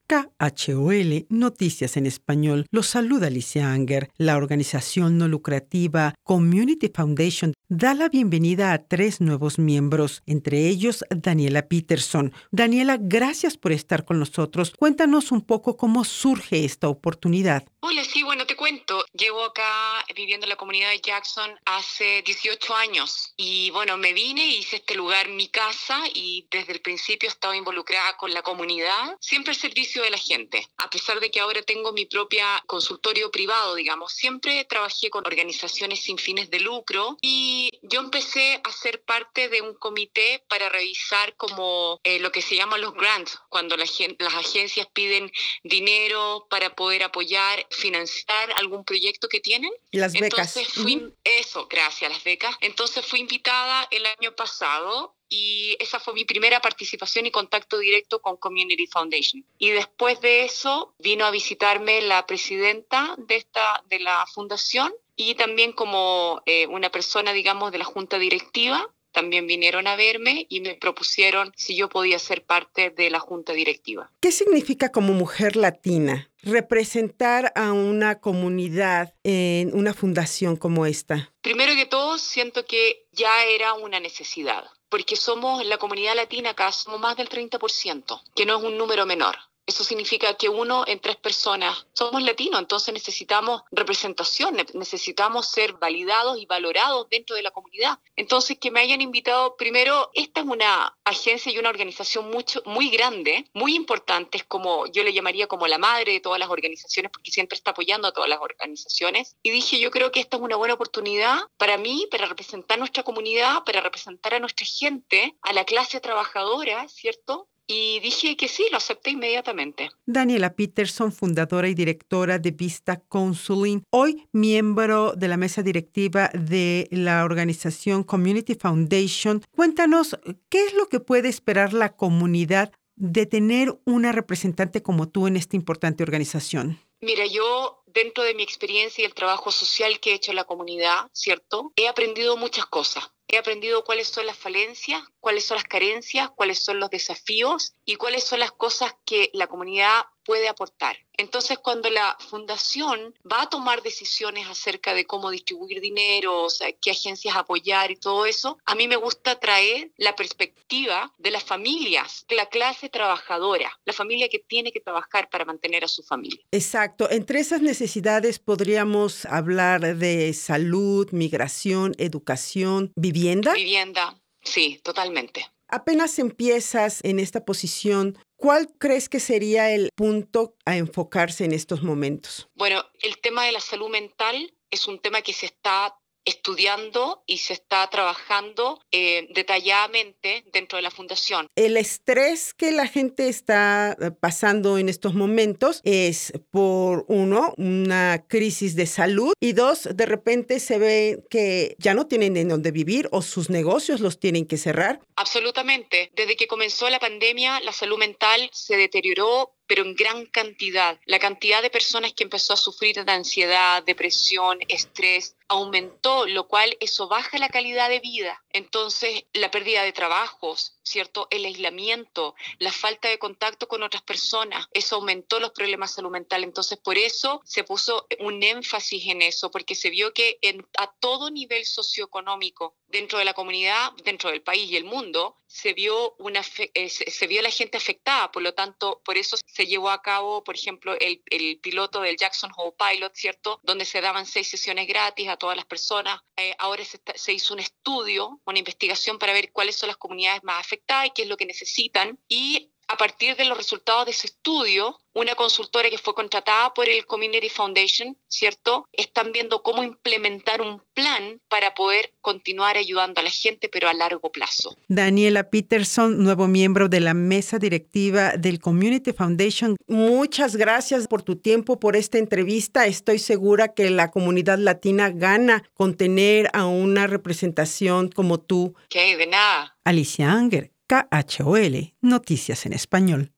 KHOL 0.08 1.26
Noticias 1.28 1.98
en 1.98 2.06
Español 2.06 2.64
los 2.70 2.86
saluda 2.86 3.26
Alicia 3.26 3.70
Unger. 3.74 4.08
La 4.16 4.38
organización 4.38 5.18
no 5.18 5.28
lucrativa 5.28 6.14
Community 6.24 6.88
Foundation 6.88 7.52
da 7.70 7.92
la 7.92 8.08
bienvenida 8.08 8.72
a 8.72 8.78
tres 8.78 9.20
nuevos 9.20 9.58
miembros, 9.58 10.22
entre 10.26 10.68
ellos 10.68 11.04
Daniela 11.10 11.68
Peterson. 11.68 12.32
Daniela, 12.50 12.96
gracias 12.98 13.58
por 13.58 13.72
estar 13.72 14.06
con 14.06 14.18
nosotros. 14.18 14.72
Cuéntanos 14.78 15.32
un 15.32 15.42
poco 15.42 15.76
cómo 15.76 16.04
surge 16.04 16.64
esta 16.64 16.88
oportunidad. 16.88 17.64
Hola, 17.80 18.04
sí, 18.04 18.22
bueno, 18.22 18.46
te 18.46 18.56
cuento. 18.56 19.04
Llevo 19.12 19.44
acá 19.44 20.04
viviendo 20.16 20.46
en 20.46 20.50
la 20.50 20.56
comunidad 20.56 20.90
de 20.90 21.00
Jackson 21.00 21.50
hace 21.66 22.22
18 22.22 22.74
años 22.74 23.34
y 23.36 23.70
bueno, 23.70 23.98
me 23.98 24.12
vine 24.14 24.46
y 24.46 24.56
hice 24.56 24.76
este 24.76 24.94
lugar 24.94 25.28
mi 25.28 25.48
casa 25.48 26.00
y 26.14 26.46
desde 26.50 26.72
el 26.72 26.80
principio 26.80 27.28
he 27.28 27.32
estado 27.32 27.54
involucrada 27.54 28.16
con 28.16 28.32
la 28.32 28.42
comunidad, 28.42 29.16
siempre 29.20 29.52
al 29.52 29.58
servicio 29.58 30.02
de 30.02 30.10
la 30.10 30.18
gente. 30.18 30.66
A 30.78 30.88
pesar 30.88 31.20
de 31.20 31.30
que 31.30 31.40
ahora 31.40 31.62
tengo 31.62 31.92
mi 31.92 32.06
propia 32.06 32.62
consultorio 32.66 33.30
privado, 33.30 33.74
digamos, 33.74 34.12
siempre 34.12 34.64
trabajé 34.64 35.10
con 35.10 35.26
organizaciones 35.26 36.00
sin 36.00 36.18
fines 36.18 36.50
de 36.50 36.60
lucro 36.60 37.16
y 37.20 37.57
yo 37.82 38.00
empecé 38.00 38.60
a 38.64 38.72
ser 38.72 39.02
parte 39.02 39.48
de 39.48 39.62
un 39.62 39.74
comité 39.74 40.44
para 40.48 40.68
revisar 40.68 41.36
como 41.36 42.00
eh, 42.04 42.18
lo 42.20 42.30
que 42.32 42.42
se 42.42 42.56
llaman 42.56 42.80
los 42.80 42.94
grants, 42.94 43.38
cuando 43.48 43.76
la 43.76 43.84
las 44.18 44.34
agencias 44.34 44.86
piden 44.92 45.30
dinero 45.62 46.46
para 46.50 46.74
poder 46.74 47.02
apoyar 47.02 47.66
financiar 47.70 48.52
algún 48.58 48.84
proyecto 48.84 49.28
que 49.28 49.40
tienen. 49.40 49.72
Las 49.92 50.12
becas. 50.12 50.56
Entonces 50.56 50.68
fui, 50.68 51.12
eso, 51.24 51.66
gracias, 51.68 52.10
las 52.10 52.24
becas. 52.24 52.54
Entonces 52.60 53.04
fui 53.04 53.20
invitada 53.20 53.88
el 53.90 54.04
año 54.06 54.34
pasado 54.34 55.14
y 55.28 55.76
esa 55.78 56.00
fue 56.00 56.14
mi 56.14 56.24
primera 56.24 56.60
participación 56.60 57.26
y 57.26 57.30
contacto 57.30 57.78
directo 57.78 58.20
con 58.20 58.36
Community 58.36 58.86
Foundation. 58.86 59.44
Y 59.58 59.70
después 59.70 60.20
de 60.20 60.44
eso 60.44 60.94
vino 60.98 61.26
a 61.26 61.30
visitarme 61.30 62.00
la 62.02 62.26
presidenta 62.26 63.14
de, 63.18 63.36
esta, 63.36 63.82
de 63.88 64.00
la 64.00 64.26
fundación 64.26 64.92
y 65.18 65.34
también 65.34 65.72
como 65.72 66.40
eh, 66.46 66.66
una 66.68 66.90
persona, 66.90 67.34
digamos, 67.34 67.72
de 67.72 67.78
la 67.78 67.84
junta 67.84 68.18
directiva 68.18 68.88
también 69.10 69.48
vinieron 69.48 69.88
a 69.88 69.96
verme 69.96 70.46
y 70.48 70.60
me 70.60 70.74
propusieron 70.74 71.52
si 71.56 71.76
yo 71.76 71.88
podía 71.88 72.18
ser 72.20 72.44
parte 72.44 72.90
de 72.90 73.10
la 73.10 73.18
junta 73.18 73.52
directiva. 73.52 74.12
¿Qué 74.20 74.30
significa 74.30 74.92
como 74.92 75.12
mujer 75.12 75.56
latina 75.56 76.30
representar 76.42 77.52
a 77.56 77.72
una 77.72 78.20
comunidad 78.20 79.14
en 79.24 79.76
una 79.76 79.92
fundación 79.92 80.56
como 80.56 80.86
esta? 80.86 81.32
Primero 81.42 81.74
que 81.74 81.86
todo, 81.86 82.16
siento 82.18 82.64
que 82.64 83.08
ya 83.10 83.44
era 83.46 83.74
una 83.74 83.98
necesidad, 83.98 84.64
porque 84.88 85.16
somos 85.16 85.64
la 85.64 85.78
comunidad 85.78 86.14
latina 86.14 86.50
acá, 86.50 86.70
somos 86.70 87.00
más 87.00 87.16
del 87.16 87.28
30%, 87.28 88.20
que 88.36 88.46
no 88.46 88.58
es 88.58 88.62
un 88.62 88.78
número 88.78 89.04
menor. 89.04 89.36
Eso 89.68 89.84
significa 89.84 90.32
que 90.32 90.48
uno 90.48 90.84
en 90.86 90.98
tres 90.98 91.16
personas 91.16 91.86
somos 91.92 92.22
latinos, 92.22 92.58
entonces 92.58 92.94
necesitamos 92.94 93.60
representación, 93.70 94.56
necesitamos 94.72 95.46
ser 95.46 95.74
validados 95.74 96.38
y 96.38 96.46
valorados 96.46 97.06
dentro 97.10 97.36
de 97.36 97.42
la 97.42 97.50
comunidad. 97.50 97.98
Entonces, 98.16 98.56
que 98.58 98.70
me 98.70 98.80
hayan 98.80 99.02
invitado, 99.02 99.56
primero, 99.58 100.10
esta 100.14 100.40
es 100.40 100.46
una 100.46 100.96
agencia 101.04 101.52
y 101.52 101.58
una 101.58 101.68
organización 101.68 102.30
mucho, 102.30 102.62
muy 102.64 102.88
grande, 102.88 103.44
muy 103.52 103.74
importante, 103.74 104.38
es 104.38 104.44
como 104.44 104.86
yo 104.86 105.04
le 105.04 105.12
llamaría 105.12 105.48
como 105.48 105.66
la 105.66 105.76
madre 105.76 106.12
de 106.12 106.20
todas 106.20 106.38
las 106.38 106.48
organizaciones, 106.48 107.12
porque 107.12 107.30
siempre 107.30 107.54
está 107.54 107.72
apoyando 107.72 108.08
a 108.08 108.12
todas 108.12 108.30
las 108.30 108.40
organizaciones. 108.40 109.36
Y 109.42 109.50
dije, 109.50 109.78
yo 109.78 109.90
creo 109.90 110.10
que 110.10 110.20
esta 110.20 110.38
es 110.38 110.42
una 110.42 110.56
buena 110.56 110.74
oportunidad 110.74 111.40
para 111.58 111.76
mí, 111.76 112.08
para 112.10 112.24
representar 112.24 112.78
nuestra 112.78 113.02
comunidad, 113.02 113.64
para 113.64 113.82
representar 113.82 114.32
a 114.32 114.40
nuestra 114.40 114.64
gente, 114.64 115.36
a 115.42 115.52
la 115.52 115.66
clase 115.66 116.00
trabajadora, 116.00 116.88
¿cierto? 116.88 117.48
Y 117.68 118.00
dije 118.00 118.36
que 118.36 118.48
sí, 118.48 118.66
lo 118.72 118.78
acepté 118.78 119.10
inmediatamente. 119.10 119.90
Daniela 120.06 120.54
Peterson, 120.54 121.12
fundadora 121.12 121.68
y 121.68 121.74
directora 121.74 122.38
de 122.38 122.50
Vista 122.50 122.96
Counseling, 123.08 123.84
hoy 123.90 124.26
miembro 124.32 125.12
de 125.12 125.28
la 125.28 125.36
mesa 125.36 125.62
directiva 125.62 126.30
de 126.32 126.88
la 126.90 127.24
organización 127.24 128.02
Community 128.02 128.54
Foundation. 128.54 129.42
Cuéntanos, 129.54 130.18
¿qué 130.48 130.64
es 130.64 130.74
lo 130.74 130.88
que 130.88 130.98
puede 130.98 131.28
esperar 131.28 131.74
la 131.74 131.94
comunidad 131.94 132.72
de 132.96 133.26
tener 133.26 133.78
una 133.84 134.12
representante 134.12 134.82
como 134.82 135.08
tú 135.08 135.26
en 135.26 135.36
esta 135.36 135.54
importante 135.54 136.02
organización? 136.02 136.80
Mira, 137.00 137.26
yo 137.26 137.84
dentro 137.86 138.24
de 138.24 138.34
mi 138.34 138.42
experiencia 138.42 139.02
y 139.02 139.04
el 139.04 139.14
trabajo 139.14 139.52
social 139.52 140.00
que 140.00 140.12
he 140.12 140.14
hecho 140.14 140.32
en 140.32 140.36
la 140.36 140.44
comunidad, 140.44 141.08
¿cierto? 141.12 141.72
He 141.76 141.86
aprendido 141.86 142.36
muchas 142.36 142.66
cosas. 142.66 143.12
He 143.30 143.36
aprendido 143.36 143.84
cuáles 143.84 144.08
son 144.08 144.24
las 144.24 144.38
falencias, 144.38 145.02
cuáles 145.20 145.44
son 145.44 145.56
las 145.56 145.64
carencias, 145.64 146.30
cuáles 146.30 146.64
son 146.64 146.80
los 146.80 146.88
desafíos 146.88 147.74
y 147.84 147.96
cuáles 147.96 148.24
son 148.24 148.40
las 148.40 148.52
cosas 148.52 148.94
que 149.04 149.30
la 149.34 149.46
comunidad 149.46 150.06
puede 150.28 150.46
aportar. 150.46 150.98
Entonces, 151.16 151.56
cuando 151.56 151.88
la 151.88 152.14
fundación 152.20 153.14
va 153.24 153.40
a 153.42 153.48
tomar 153.48 153.82
decisiones 153.82 154.46
acerca 154.46 154.92
de 154.92 155.06
cómo 155.06 155.30
distribuir 155.30 155.80
dinero, 155.80 156.44
o 156.44 156.50
sea, 156.50 156.68
qué 156.82 156.90
agencias 156.90 157.34
apoyar 157.34 157.90
y 157.90 157.96
todo 157.96 158.26
eso, 158.26 158.58
a 158.66 158.74
mí 158.74 158.86
me 158.88 158.96
gusta 158.96 159.40
traer 159.40 159.90
la 159.96 160.14
perspectiva 160.14 161.14
de 161.16 161.30
las 161.30 161.44
familias, 161.44 162.26
de 162.28 162.36
la 162.36 162.44
clase 162.44 162.90
trabajadora, 162.90 163.72
la 163.86 163.94
familia 163.94 164.28
que 164.28 164.38
tiene 164.38 164.70
que 164.70 164.80
trabajar 164.80 165.30
para 165.30 165.46
mantener 165.46 165.82
a 165.82 165.88
su 165.88 166.02
familia. 166.02 166.44
Exacto. 166.52 167.10
Entre 167.10 167.40
esas 167.40 167.62
necesidades 167.62 168.38
podríamos 168.38 169.24
hablar 169.24 169.96
de 169.96 170.34
salud, 170.34 171.08
migración, 171.10 171.94
educación, 171.96 172.92
vivienda. 172.96 173.54
Vivienda, 173.54 174.14
sí, 174.42 174.78
totalmente. 174.84 175.46
Apenas 175.68 176.18
empiezas 176.18 177.00
en 177.04 177.18
esta 177.18 177.44
posición, 177.44 178.18
¿cuál 178.36 178.68
crees 178.78 179.10
que 179.10 179.20
sería 179.20 179.70
el 179.70 179.90
punto 179.94 180.54
a 180.64 180.76
enfocarse 180.76 181.44
en 181.44 181.52
estos 181.52 181.82
momentos? 181.82 182.48
Bueno, 182.54 182.82
el 183.00 183.18
tema 183.18 183.44
de 183.44 183.52
la 183.52 183.60
salud 183.60 183.90
mental 183.90 184.54
es 184.70 184.88
un 184.88 184.98
tema 184.98 185.20
que 185.20 185.34
se 185.34 185.46
está 185.46 185.97
estudiando 186.24 187.22
y 187.26 187.38
se 187.38 187.54
está 187.54 187.88
trabajando 187.90 188.80
eh, 188.92 189.28
detalladamente 189.34 190.44
dentro 190.52 190.76
de 190.76 190.82
la 190.82 190.90
fundación. 190.90 191.46
El 191.56 191.76
estrés 191.76 192.54
que 192.54 192.72
la 192.72 192.86
gente 192.86 193.28
está 193.28 193.96
eh, 194.00 194.10
pasando 194.10 194.78
en 194.78 194.88
estos 194.88 195.14
momentos 195.14 195.80
es 195.84 196.32
por 196.50 197.04
uno, 197.08 197.54
una 197.56 198.24
crisis 198.28 198.76
de 198.76 198.86
salud 198.86 199.32
y 199.40 199.52
dos, 199.52 199.88
de 199.94 200.06
repente 200.06 200.60
se 200.60 200.78
ve 200.78 201.24
que 201.30 201.76
ya 201.78 201.94
no 201.94 202.06
tienen 202.06 202.36
en 202.36 202.48
dónde 202.48 202.70
vivir 202.70 203.08
o 203.12 203.22
sus 203.22 203.50
negocios 203.50 204.00
los 204.00 204.20
tienen 204.20 204.46
que 204.46 204.56
cerrar. 204.56 205.00
Absolutamente. 205.16 206.10
Desde 206.14 206.36
que 206.36 206.46
comenzó 206.46 206.88
la 206.90 207.00
pandemia, 207.00 207.60
la 207.60 207.72
salud 207.72 207.98
mental 207.98 208.50
se 208.52 208.76
deterioró 208.76 209.54
pero 209.68 209.84
en 209.84 209.94
gran 209.94 210.26
cantidad. 210.26 210.98
La 211.04 211.18
cantidad 211.18 211.62
de 211.62 211.70
personas 211.70 212.14
que 212.14 212.24
empezó 212.24 212.54
a 212.54 212.56
sufrir 212.56 213.04
de 213.04 213.12
ansiedad, 213.12 213.82
depresión, 213.84 214.58
estrés, 214.66 215.36
aumentó, 215.48 216.26
lo 216.26 216.46
cual 216.46 216.76
eso 216.80 217.08
baja 217.08 217.38
la 217.38 217.48
calidad 217.48 217.88
de 217.88 218.00
vida. 218.00 218.42
Entonces, 218.50 219.24
la 219.32 219.50
pérdida 219.50 219.82
de 219.82 219.92
trabajos, 219.92 220.78
¿cierto? 220.82 221.26
El 221.30 221.44
aislamiento, 221.44 222.34
la 222.58 222.72
falta 222.72 223.08
de 223.08 223.18
contacto 223.18 223.66
con 223.66 223.82
otras 223.82 224.02
personas, 224.02 224.68
eso 224.72 224.96
aumentó 224.96 225.40
los 225.40 225.52
problemas 225.52 225.90
de 225.90 225.96
salud 225.96 226.10
mental. 226.10 226.44
Entonces, 226.44 226.78
por 226.78 226.98
eso 226.98 227.40
se 227.44 227.64
puso 227.64 228.06
un 228.20 228.42
énfasis 228.42 229.06
en 229.06 229.22
eso, 229.22 229.50
porque 229.50 229.74
se 229.74 229.90
vio 229.90 230.12
que 230.12 230.38
a 230.78 230.92
todo 231.00 231.30
nivel 231.30 231.64
socioeconómico, 231.64 232.74
dentro 232.88 233.18
de 233.18 233.24
la 233.24 233.34
comunidad, 233.34 233.92
dentro 234.04 234.30
del 234.30 234.42
país 234.42 234.70
y 234.70 234.76
el 234.76 234.84
mundo, 234.84 235.36
se 235.46 235.72
vio, 235.72 236.14
una, 236.18 236.42
eh, 236.74 236.88
se 236.88 237.26
vio 237.26 237.42
la 237.42 237.50
gente 237.50 237.78
afectada. 237.78 238.30
Por 238.30 238.42
lo 238.42 238.54
tanto, 238.54 239.00
por 239.04 239.16
eso 239.16 239.36
se 239.46 239.66
llevó 239.66 239.90
a 239.90 240.02
cabo, 240.02 240.44
por 240.44 240.54
ejemplo, 240.54 240.94
el, 240.98 241.22
el 241.30 241.58
piloto 241.58 242.00
del 242.00 242.16
Jackson 242.16 242.50
Hole 242.56 242.74
Pilot, 242.78 243.14
¿cierto? 243.14 243.60
Donde 243.62 243.84
se 243.84 244.00
daban 244.00 244.26
seis 244.26 244.48
sesiones 244.48 244.86
gratis 244.86 245.28
a 245.28 245.37
todas 245.38 245.56
las 245.56 245.66
personas. 245.66 246.20
Eh, 246.36 246.54
ahora 246.58 246.84
se, 246.84 247.00
se, 247.14 247.32
hizo 247.32 247.54
un 247.54 247.60
estudio, 247.60 248.40
una 248.44 248.58
investigación 248.58 249.18
para 249.18 249.32
ver 249.32 249.52
cuáles 249.52 249.76
son 249.76 249.88
las 249.88 249.96
comunidades 249.96 250.42
más 250.44 250.60
afectadas 250.60 251.06
y 251.06 251.10
qué 251.10 251.22
es 251.22 251.28
lo 251.28 251.36
que 251.36 251.46
necesitan. 251.46 252.18
Y 252.28 252.70
a 252.88 252.96
partir 252.96 253.36
de 253.36 253.44
los 253.44 253.56
resultados 253.56 254.06
de 254.06 254.12
ese 254.12 254.28
estudio, 254.28 254.98
una 255.14 255.34
consultora 255.34 255.90
que 255.90 255.98
fue 255.98 256.14
contratada 256.14 256.72
por 256.72 256.88
el 256.88 257.04
Community 257.04 257.48
Foundation, 257.48 258.16
¿cierto? 258.28 258.86
Están 258.92 259.32
viendo 259.32 259.62
cómo 259.62 259.82
implementar 259.82 260.62
un 260.62 260.80
plan 260.94 261.40
para 261.48 261.74
poder 261.74 262.12
continuar 262.20 262.76
ayudando 262.76 263.20
a 263.20 263.24
la 263.24 263.30
gente, 263.30 263.68
pero 263.68 263.88
a 263.88 263.94
largo 263.94 264.30
plazo. 264.32 264.76
Daniela 264.88 265.50
Peterson, 265.50 266.22
nuevo 266.22 266.46
miembro 266.46 266.88
de 266.88 267.00
la 267.00 267.14
mesa 267.14 267.58
directiva 267.58 268.32
del 268.38 268.60
Community 268.60 269.12
Foundation, 269.12 269.76
muchas 269.86 270.56
gracias 270.56 271.08
por 271.08 271.22
tu 271.22 271.36
tiempo, 271.36 271.78
por 271.78 271.94
esta 271.94 272.18
entrevista. 272.18 272.86
Estoy 272.86 273.18
segura 273.18 273.74
que 273.74 273.90
la 273.90 274.10
comunidad 274.10 274.58
latina 274.58 275.10
gana 275.10 275.62
con 275.74 275.94
tener 275.94 276.48
a 276.54 276.66
una 276.66 277.06
representación 277.06 278.08
como 278.08 278.40
tú. 278.40 278.74
¿Qué? 278.88 279.16
De 279.16 279.26
nada. 279.26 279.76
Alicia 279.84 280.30
Anger, 280.30 280.70
KHOL, 280.88 281.92
Noticias 282.02 282.64
en 282.64 282.72
Español. 282.72 283.28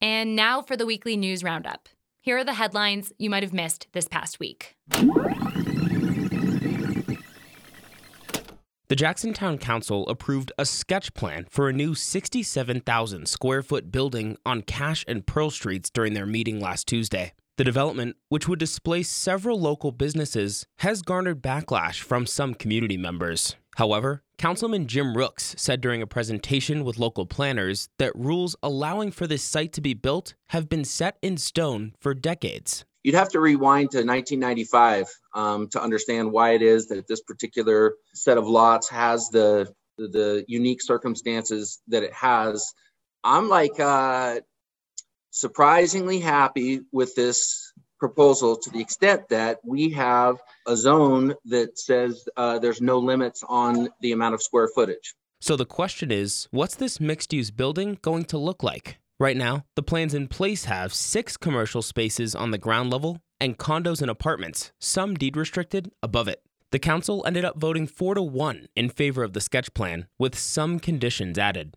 And 0.00 0.34
now 0.34 0.62
for 0.62 0.76
the 0.76 0.86
weekly 0.86 1.16
news 1.16 1.44
roundup. 1.44 1.88
Here 2.22 2.38
are 2.38 2.44
the 2.44 2.54
headlines 2.54 3.12
you 3.18 3.28
might 3.28 3.42
have 3.42 3.52
missed 3.52 3.88
this 3.92 4.08
past 4.08 4.40
week. 4.40 4.76
The 8.88 8.96
Jacksontown 8.96 9.60
Council 9.60 10.08
approved 10.08 10.52
a 10.56 10.64
sketch 10.64 11.12
plan 11.14 11.46
for 11.50 11.68
a 11.68 11.72
new 11.72 11.94
67,000 11.94 13.28
square 13.28 13.62
foot 13.62 13.90
building 13.90 14.38
on 14.46 14.62
Cash 14.62 15.04
and 15.06 15.26
Pearl 15.26 15.50
Streets 15.50 15.90
during 15.90 16.14
their 16.14 16.26
meeting 16.26 16.60
last 16.60 16.86
Tuesday. 16.86 17.32
The 17.56 17.64
development, 17.64 18.16
which 18.30 18.48
would 18.48 18.58
displace 18.58 19.08
several 19.08 19.60
local 19.60 19.92
businesses, 19.92 20.66
has 20.78 21.02
garnered 21.02 21.42
backlash 21.42 22.00
from 22.00 22.26
some 22.26 22.54
community 22.54 22.96
members. 22.96 23.56
However, 23.76 24.22
Councilman 24.38 24.86
Jim 24.86 25.16
Rooks 25.16 25.54
said 25.58 25.80
during 25.80 26.02
a 26.02 26.06
presentation 26.06 26.84
with 26.84 26.98
local 26.98 27.26
planners 27.26 27.88
that 27.98 28.14
rules 28.14 28.56
allowing 28.62 29.10
for 29.10 29.26
this 29.26 29.42
site 29.42 29.72
to 29.74 29.80
be 29.80 29.94
built 29.94 30.34
have 30.48 30.68
been 30.68 30.84
set 30.84 31.16
in 31.22 31.36
stone 31.36 31.94
for 32.00 32.14
decades. 32.14 32.84
You'd 33.02 33.14
have 33.14 33.30
to 33.30 33.40
rewind 33.40 33.90
to 33.90 33.98
1995 33.98 35.06
um, 35.34 35.68
to 35.68 35.82
understand 35.82 36.32
why 36.32 36.52
it 36.52 36.62
is 36.62 36.88
that 36.88 37.06
this 37.06 37.20
particular 37.20 37.94
set 38.14 38.38
of 38.38 38.46
lots 38.48 38.88
has 38.88 39.28
the, 39.28 39.72
the, 39.98 40.44
unique 40.48 40.80
circumstances 40.80 41.82
that 41.88 42.02
it 42.02 42.12
has. 42.14 42.72
I'm 43.22 43.48
like 43.48 43.78
uh, 43.78 44.40
surprisingly 45.30 46.18
happy 46.18 46.80
with 46.92 47.14
this 47.14 47.63
proposal 47.98 48.56
to 48.56 48.70
the 48.70 48.80
extent 48.80 49.28
that 49.28 49.60
we 49.64 49.90
have 49.90 50.36
a 50.66 50.76
zone 50.76 51.34
that 51.44 51.78
says 51.78 52.26
uh, 52.36 52.58
there's 52.58 52.80
no 52.80 52.98
limits 52.98 53.42
on 53.48 53.88
the 54.00 54.12
amount 54.12 54.34
of 54.34 54.42
square 54.42 54.68
footage. 54.74 55.14
So 55.40 55.56
the 55.56 55.66
question 55.66 56.10
is 56.10 56.48
what's 56.50 56.74
this 56.74 57.00
mixed 57.00 57.32
use 57.32 57.50
building 57.50 57.98
going 58.02 58.24
to 58.26 58.38
look 58.38 58.62
like? 58.62 58.98
Right 59.20 59.36
now, 59.36 59.64
the 59.76 59.82
plans 59.82 60.12
in 60.12 60.26
place 60.26 60.64
have 60.64 60.92
six 60.92 61.36
commercial 61.36 61.82
spaces 61.82 62.34
on 62.34 62.50
the 62.50 62.58
ground 62.58 62.90
level 62.90 63.20
and 63.40 63.58
condos 63.58 64.00
and 64.02 64.10
apartments, 64.10 64.72
some 64.80 65.14
deed 65.14 65.36
restricted, 65.36 65.90
above 66.02 66.28
it. 66.28 66.42
The 66.72 66.78
council 66.78 67.22
ended 67.26 67.44
up 67.44 67.56
voting 67.58 67.86
4 67.86 68.14
to 68.14 68.22
1 68.22 68.66
in 68.74 68.88
favor 68.88 69.22
of 69.22 69.32
the 69.32 69.40
sketch 69.40 69.72
plan, 69.74 70.08
with 70.18 70.36
some 70.36 70.80
conditions 70.80 71.38
added. 71.38 71.76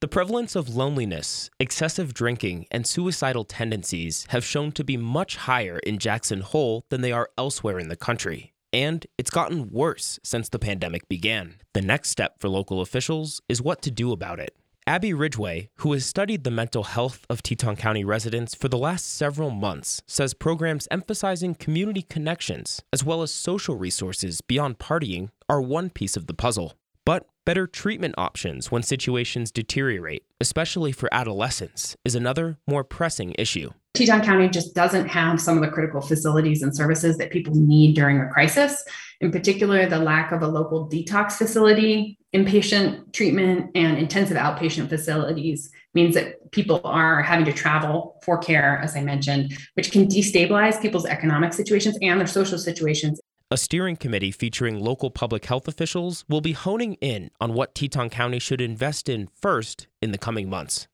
The 0.00 0.08
prevalence 0.08 0.56
of 0.56 0.74
loneliness, 0.74 1.50
excessive 1.60 2.14
drinking, 2.14 2.64
and 2.70 2.86
suicidal 2.86 3.44
tendencies 3.44 4.26
have 4.30 4.46
shown 4.46 4.72
to 4.72 4.82
be 4.82 4.96
much 4.96 5.36
higher 5.36 5.78
in 5.80 5.98
Jackson 5.98 6.40
Hole 6.40 6.86
than 6.88 7.02
they 7.02 7.12
are 7.12 7.28
elsewhere 7.36 7.78
in 7.78 7.88
the 7.88 7.96
country. 7.96 8.54
And 8.72 9.06
it's 9.18 9.28
gotten 9.28 9.68
worse 9.70 10.18
since 10.24 10.48
the 10.48 10.58
pandemic 10.58 11.06
began. 11.10 11.56
The 11.74 11.82
next 11.82 12.08
step 12.08 12.36
for 12.38 12.48
local 12.48 12.80
officials 12.80 13.42
is 13.46 13.60
what 13.60 13.82
to 13.82 13.90
do 13.90 14.10
about 14.10 14.40
it. 14.40 14.56
Abby 14.86 15.12
Ridgway, 15.12 15.68
who 15.76 15.92
has 15.92 16.06
studied 16.06 16.44
the 16.44 16.50
mental 16.50 16.84
health 16.84 17.26
of 17.28 17.42
Teton 17.42 17.76
County 17.76 18.02
residents 18.02 18.54
for 18.54 18.68
the 18.68 18.78
last 18.78 19.04
several 19.04 19.50
months, 19.50 20.00
says 20.06 20.32
programs 20.32 20.88
emphasizing 20.90 21.54
community 21.54 22.00
connections 22.00 22.82
as 22.90 23.04
well 23.04 23.20
as 23.20 23.34
social 23.34 23.76
resources 23.76 24.40
beyond 24.40 24.78
partying 24.78 25.28
are 25.46 25.60
one 25.60 25.90
piece 25.90 26.16
of 26.16 26.26
the 26.26 26.32
puzzle. 26.32 26.72
Better 27.46 27.66
treatment 27.66 28.14
options 28.18 28.70
when 28.70 28.82
situations 28.82 29.50
deteriorate, 29.50 30.24
especially 30.42 30.92
for 30.92 31.08
adolescents, 31.10 31.96
is 32.04 32.14
another 32.14 32.58
more 32.66 32.84
pressing 32.84 33.34
issue. 33.38 33.70
Teton 33.94 34.20
County 34.20 34.48
just 34.48 34.74
doesn't 34.74 35.08
have 35.08 35.40
some 35.40 35.56
of 35.56 35.64
the 35.64 35.70
critical 35.70 36.02
facilities 36.02 36.62
and 36.62 36.76
services 36.76 37.16
that 37.16 37.30
people 37.30 37.54
need 37.54 37.94
during 37.94 38.20
a 38.20 38.28
crisis. 38.28 38.84
In 39.22 39.32
particular, 39.32 39.86
the 39.86 39.98
lack 39.98 40.32
of 40.32 40.42
a 40.42 40.46
local 40.46 40.88
detox 40.88 41.32
facility, 41.32 42.18
inpatient 42.34 43.12
treatment, 43.14 43.70
and 43.74 43.96
intensive 43.96 44.36
outpatient 44.36 44.90
facilities 44.90 45.70
means 45.94 46.14
that 46.14 46.52
people 46.52 46.82
are 46.84 47.22
having 47.22 47.46
to 47.46 47.52
travel 47.52 48.20
for 48.22 48.36
care, 48.36 48.78
as 48.82 48.94
I 48.96 49.00
mentioned, 49.00 49.56
which 49.74 49.90
can 49.90 50.06
destabilize 50.06 50.80
people's 50.80 51.06
economic 51.06 51.54
situations 51.54 51.96
and 52.02 52.20
their 52.20 52.26
social 52.26 52.58
situations 52.58 53.18
a 53.52 53.56
steering 53.56 53.96
committee 53.96 54.30
featuring 54.30 54.78
local 54.78 55.10
public 55.10 55.44
health 55.46 55.66
officials 55.66 56.24
will 56.28 56.40
be 56.40 56.52
honing 56.52 56.94
in 57.00 57.30
on 57.40 57.52
what 57.52 57.74
Teton 57.74 58.08
County 58.08 58.38
should 58.38 58.60
invest 58.60 59.08
in 59.08 59.28
first 59.34 59.88
in 60.00 60.12
the 60.12 60.18
coming 60.18 60.48
months. 60.48 60.86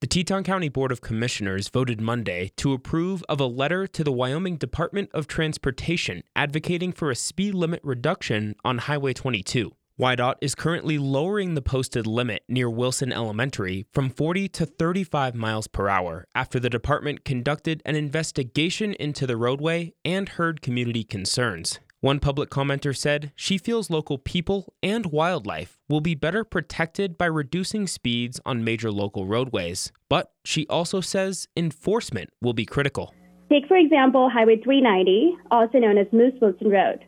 The 0.00 0.08
Teton 0.08 0.42
County 0.42 0.68
Board 0.68 0.90
of 0.90 1.00
Commissioners 1.00 1.68
voted 1.68 2.00
Monday 2.00 2.50
to 2.56 2.72
approve 2.72 3.22
of 3.28 3.38
a 3.38 3.46
letter 3.46 3.86
to 3.86 4.02
the 4.02 4.10
Wyoming 4.10 4.56
Department 4.56 5.08
of 5.14 5.28
Transportation 5.28 6.24
advocating 6.34 6.90
for 6.90 7.12
a 7.12 7.14
speed 7.14 7.54
limit 7.54 7.80
reduction 7.84 8.56
on 8.64 8.78
Highway 8.78 9.12
22. 9.12 9.70
WYDOT 10.02 10.34
is 10.40 10.56
currently 10.56 10.98
lowering 10.98 11.54
the 11.54 11.62
posted 11.62 12.08
limit 12.08 12.42
near 12.48 12.68
Wilson 12.68 13.12
Elementary 13.12 13.86
from 13.92 14.10
40 14.10 14.48
to 14.48 14.66
35 14.66 15.36
miles 15.36 15.68
per 15.68 15.88
hour 15.88 16.26
after 16.34 16.58
the 16.58 16.68
department 16.68 17.24
conducted 17.24 17.80
an 17.86 17.94
investigation 17.94 18.94
into 18.94 19.28
the 19.28 19.36
roadway 19.36 19.94
and 20.04 20.30
heard 20.30 20.60
community 20.60 21.04
concerns. 21.04 21.78
One 22.00 22.18
public 22.18 22.50
commenter 22.50 22.96
said 22.96 23.30
she 23.36 23.58
feels 23.58 23.90
local 23.90 24.18
people 24.18 24.74
and 24.82 25.06
wildlife 25.06 25.78
will 25.88 26.00
be 26.00 26.16
better 26.16 26.42
protected 26.42 27.16
by 27.16 27.26
reducing 27.26 27.86
speeds 27.86 28.40
on 28.44 28.64
major 28.64 28.90
local 28.90 29.28
roadways, 29.28 29.92
but 30.08 30.32
she 30.44 30.66
also 30.66 31.00
says 31.00 31.46
enforcement 31.56 32.30
will 32.40 32.54
be 32.54 32.66
critical. 32.66 33.14
Take, 33.48 33.68
for 33.68 33.76
example, 33.76 34.28
Highway 34.28 34.60
390, 34.64 35.36
also 35.52 35.78
known 35.78 35.96
as 35.96 36.08
Moose 36.10 36.34
Wilson 36.40 36.70
Road. 36.70 37.04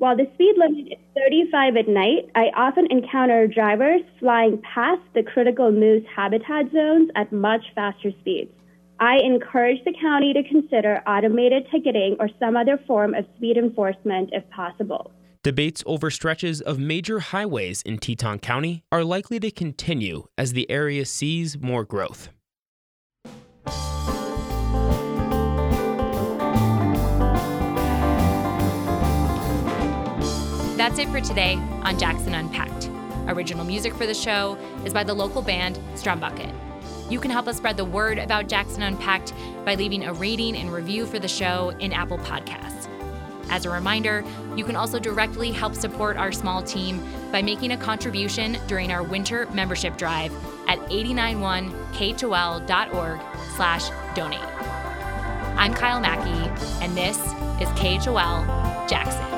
While 0.00 0.16
the 0.16 0.26
speed 0.32 0.54
limit 0.56 0.92
is 0.92 0.98
35 1.14 1.76
at 1.76 1.86
night, 1.86 2.30
I 2.34 2.44
often 2.56 2.86
encounter 2.88 3.46
drivers 3.46 4.00
flying 4.18 4.56
past 4.62 5.02
the 5.12 5.22
critical 5.22 5.70
moose 5.70 6.02
habitat 6.16 6.72
zones 6.72 7.10
at 7.16 7.30
much 7.34 7.60
faster 7.74 8.10
speeds. 8.18 8.50
I 8.98 9.18
encourage 9.18 9.84
the 9.84 9.92
county 10.00 10.32
to 10.32 10.42
consider 10.42 11.02
automated 11.06 11.66
ticketing 11.70 12.16
or 12.18 12.30
some 12.38 12.56
other 12.56 12.80
form 12.86 13.12
of 13.12 13.26
speed 13.36 13.58
enforcement 13.58 14.30
if 14.32 14.48
possible. 14.48 15.12
Debates 15.42 15.82
over 15.84 16.10
stretches 16.10 16.62
of 16.62 16.78
major 16.78 17.20
highways 17.20 17.82
in 17.82 17.98
Teton 17.98 18.38
County 18.38 18.82
are 18.90 19.04
likely 19.04 19.38
to 19.40 19.50
continue 19.50 20.24
as 20.38 20.54
the 20.54 20.70
area 20.70 21.04
sees 21.04 21.60
more 21.60 21.84
growth. 21.84 22.30
That's 30.90 31.02
it 31.02 31.08
for 31.10 31.20
today 31.20 31.54
on 31.84 32.00
Jackson 32.00 32.34
Unpacked. 32.34 32.90
Original 33.28 33.64
music 33.64 33.94
for 33.94 34.06
the 34.06 34.14
show 34.14 34.58
is 34.84 34.92
by 34.92 35.04
the 35.04 35.14
local 35.14 35.40
band 35.40 35.78
Strumbucket. 35.94 36.52
You 37.08 37.20
can 37.20 37.30
help 37.30 37.46
us 37.46 37.58
spread 37.58 37.76
the 37.76 37.84
word 37.84 38.18
about 38.18 38.48
Jackson 38.48 38.82
Unpacked 38.82 39.32
by 39.64 39.76
leaving 39.76 40.02
a 40.02 40.12
rating 40.12 40.56
and 40.56 40.72
review 40.72 41.06
for 41.06 41.20
the 41.20 41.28
show 41.28 41.68
in 41.78 41.92
Apple 41.92 42.18
Podcasts. 42.18 42.88
As 43.50 43.66
a 43.66 43.70
reminder, 43.70 44.24
you 44.56 44.64
can 44.64 44.74
also 44.74 44.98
directly 44.98 45.52
help 45.52 45.76
support 45.76 46.16
our 46.16 46.32
small 46.32 46.60
team 46.60 47.00
by 47.30 47.40
making 47.40 47.70
a 47.70 47.76
contribution 47.76 48.58
during 48.66 48.90
our 48.90 49.04
winter 49.04 49.46
membership 49.52 49.96
drive 49.96 50.32
at 50.66 50.80
891khol.org 50.88 53.20
slash 53.54 53.90
donate. 54.16 54.40
I'm 55.56 55.72
Kyle 55.72 56.00
Mackey, 56.00 56.50
and 56.84 56.96
this 56.96 57.16
is 57.60 57.68
KHOL 57.78 58.88
Jackson. 58.88 59.29